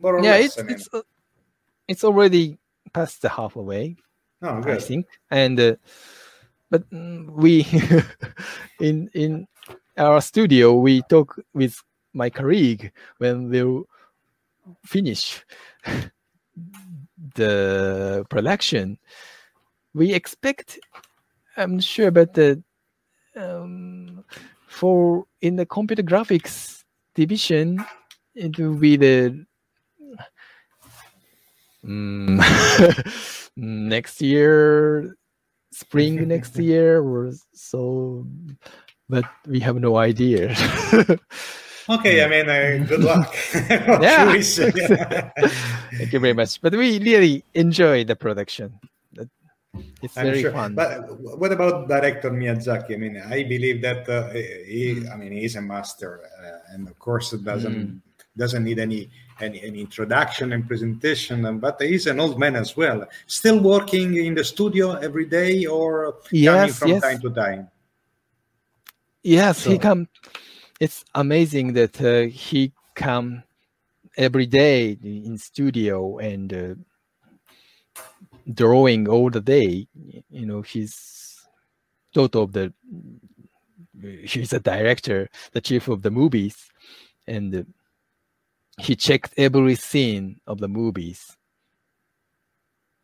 [0.00, 0.56] More or yeah less?
[0.56, 1.02] it's I mean, it's uh,
[1.88, 2.56] it's already
[2.92, 3.96] past the halfway
[4.42, 5.06] oh, I think.
[5.30, 5.76] And uh,
[6.70, 7.66] but mm, we
[8.80, 9.46] in in
[9.96, 11.82] our studio, we talk with
[12.12, 13.84] my colleague when we'll
[14.84, 15.44] finish
[17.34, 18.98] the production.
[19.94, 20.78] We expect,
[21.56, 22.62] I'm sure, but the
[23.36, 24.24] um,
[24.68, 26.84] for in the computer graphics
[27.14, 27.84] division,
[28.34, 29.44] it will be the
[31.84, 32.40] mm,
[33.56, 35.16] next year,
[35.72, 38.26] spring next year, or so.
[39.08, 40.54] But we have no idea.
[41.88, 43.34] Okay, I mean, uh, good luck.
[43.58, 44.30] yeah.
[44.30, 46.60] Thank you very much.
[46.60, 48.78] But we really enjoy the production.
[50.02, 50.52] It's I'm very sure.
[50.52, 50.74] fun.
[50.74, 52.94] But what about director Miyazaki?
[52.94, 55.06] I mean, I believe that uh, he.
[55.12, 58.02] I mean, he's a master, uh, and of course, it doesn't
[58.36, 59.10] doesn't need any,
[59.42, 61.44] any any introduction and presentation.
[61.46, 65.66] um, But he's an old man as well, still working in the studio every day,
[65.66, 67.02] or coming from yes.
[67.02, 67.70] time to time.
[69.22, 70.08] yes, he come.
[70.80, 73.42] It's amazing that uh, he come
[74.16, 76.74] every day in studio and uh,
[78.52, 79.86] drawing all the day.
[80.30, 81.46] You know, he's
[82.14, 82.72] sort of the
[84.24, 86.56] he's a director, the chief of the movies,
[87.26, 87.62] and uh,
[88.80, 91.36] he checked every scene of the movies.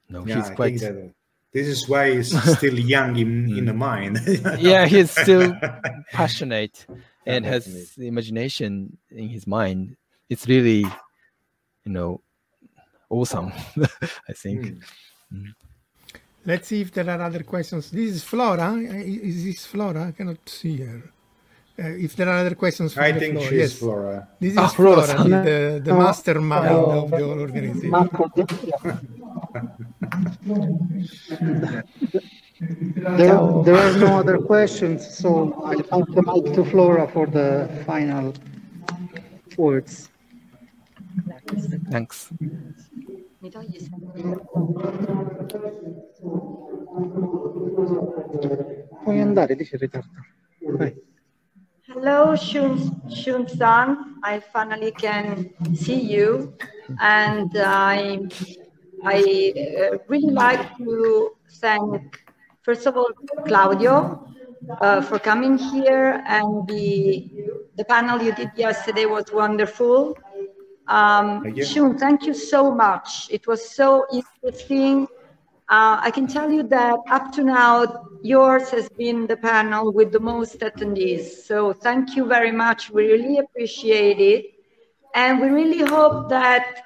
[0.08, 0.80] No, Yeah, he's I quite.
[0.80, 1.14] think that
[1.52, 4.20] this is why he's still young in, in the mind.
[4.58, 5.54] yeah, he's still
[6.12, 6.86] passionate
[7.26, 8.06] and has definitely.
[8.08, 9.96] imagination in his mind.
[10.28, 10.80] It's really,
[11.84, 12.20] you know,
[13.10, 13.52] awesome.
[14.28, 14.82] I think.
[15.30, 15.46] Hmm.
[16.44, 17.90] Let's see if there are other questions.
[17.90, 18.72] This is Flora.
[18.74, 20.06] Uh, Is this Flora?
[20.08, 21.02] I cannot see her.
[21.78, 23.72] Uh, if there are other questions from I the think floor, she's yes.
[23.78, 24.28] Flora.
[24.40, 25.42] This is Ah, Flora, Flora.
[25.44, 27.02] the, the No, mastermind no.
[27.04, 27.90] of the whole organization.
[32.60, 37.68] There, there are no other questions, so I pass the mic to Flora for the
[37.84, 38.32] final
[39.58, 40.08] words.
[41.90, 42.30] Thanks.
[43.40, 44.22] Mi togli sempre.
[49.04, 50.08] Puoi andare, dice il ritardo.
[50.76, 50.94] Vai.
[51.88, 54.18] Hello, Shun, Shun-san.
[54.24, 56.52] I finally can see you,
[57.00, 58.26] and I
[59.04, 59.18] I
[59.54, 61.30] uh, really like to
[61.60, 62.24] thank
[62.62, 63.10] first of all
[63.46, 64.26] Claudio
[64.80, 67.30] uh, for coming here, and the
[67.76, 70.18] the panel you did yesterday was wonderful.
[70.88, 71.64] Um, Thank you.
[71.64, 73.28] Shun, thank you so much.
[73.30, 75.06] It was so interesting.
[75.68, 80.12] Uh, I can tell you that up to now, yours has been the panel with
[80.12, 81.44] the most attendees.
[81.44, 82.88] So thank you very much.
[82.90, 84.46] We really appreciate it.
[85.16, 86.82] And we really hope that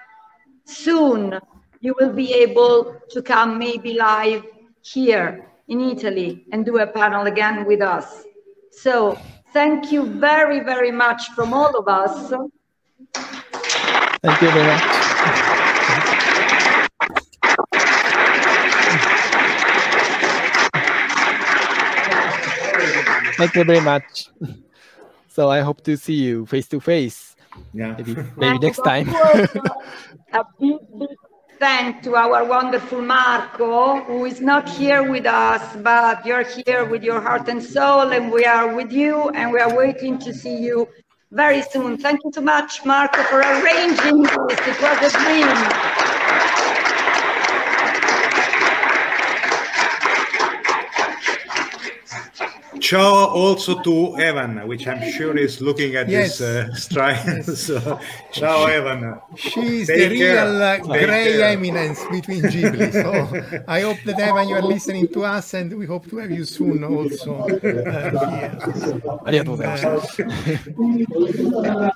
[0.64, 1.38] soon
[1.80, 4.44] you will be able to come maybe live
[4.80, 8.24] here in Italy and do a panel again with us.
[8.72, 9.18] So
[9.52, 12.32] thank you very, very much from all of us.
[14.22, 15.19] Thank you very much.
[23.40, 24.28] Thank you very much.
[25.32, 27.36] So I hope to see you face to face,
[27.72, 27.94] Yeah.
[27.96, 29.08] maybe maybe next time.
[29.08, 29.54] Of course,
[30.32, 31.08] a big, big
[31.60, 37.04] thank to our wonderful Marco, who is not here with us, but you're here with
[37.04, 40.56] your heart and soul, and we are with you, and we are waiting to see
[40.58, 40.88] you
[41.30, 41.96] very soon.
[41.96, 44.58] Thank you so much, Marco, for arranging this.
[44.72, 46.49] It was a dream.
[52.80, 56.38] Ciao also to Evan, which I'm sure is looking at yes.
[56.38, 57.24] this uh, strike.
[57.26, 57.60] Yes.
[57.66, 58.00] so,
[58.32, 59.20] ciao, Evan.
[59.36, 62.92] She's Take the real uh, grey eminence between Ghibli.
[62.92, 66.30] So I hope that, Evan, you are listening to us and we hope to have
[66.30, 67.60] you soon also uh,
[69.30, 69.44] here.
[71.60, 71.90] Uh,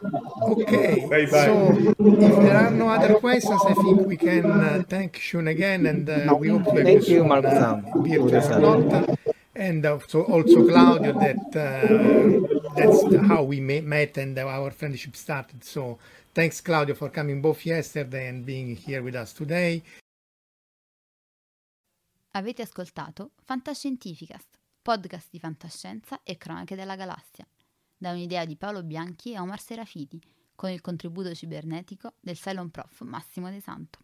[0.52, 1.06] okay.
[1.08, 1.46] Bye bye.
[1.46, 5.86] So if there are no other questions, I think we can uh, thank Shun again
[5.86, 7.48] and uh, we hope to have thank you, you soon, Marco.
[7.48, 15.62] Uh, And also, also Claudio, that uh, that's how we met and our friendship started.
[15.62, 15.98] So
[16.32, 19.80] thanks, Claudio, for coming both yesterday and being here with us today.
[22.32, 27.46] Avete ascoltato Fantascientificast, podcast di fantascienza e cronache della galassia,
[27.96, 30.20] da un'idea di Paolo Bianchi e Omar Serafiti,
[30.56, 34.03] con il contributo cibernetico del Cylon Prof Massimo De Santo.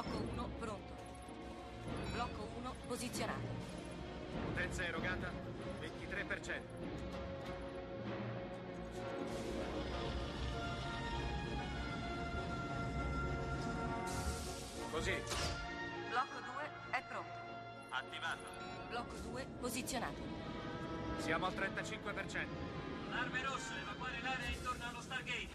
[0.00, 0.92] Blocco 1 pronto.
[2.12, 3.46] Blocco 1 posizionato.
[4.46, 5.30] Potenza erogata
[5.78, 6.60] 23%.
[14.90, 15.12] Così.
[16.08, 17.30] Blocco 2 è pronto.
[17.90, 18.44] Attivato.
[18.88, 20.22] Blocco 2 posizionato.
[21.18, 22.46] Siamo al 35%.
[23.12, 25.48] Arme rosse, evacuare l'area intorno allo Stargate.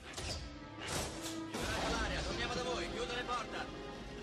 [1.51, 3.84] Liberate l'area, torniamo da voi, chiudo le porte.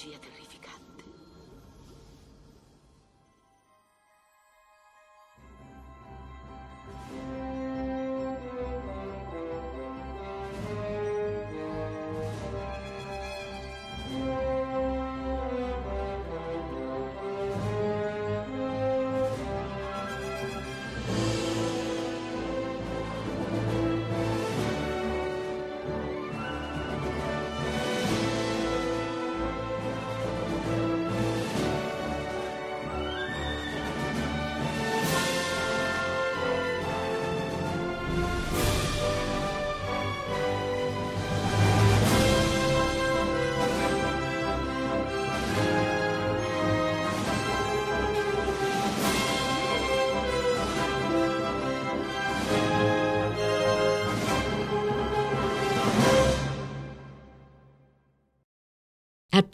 [0.00, 0.39] cuchilla.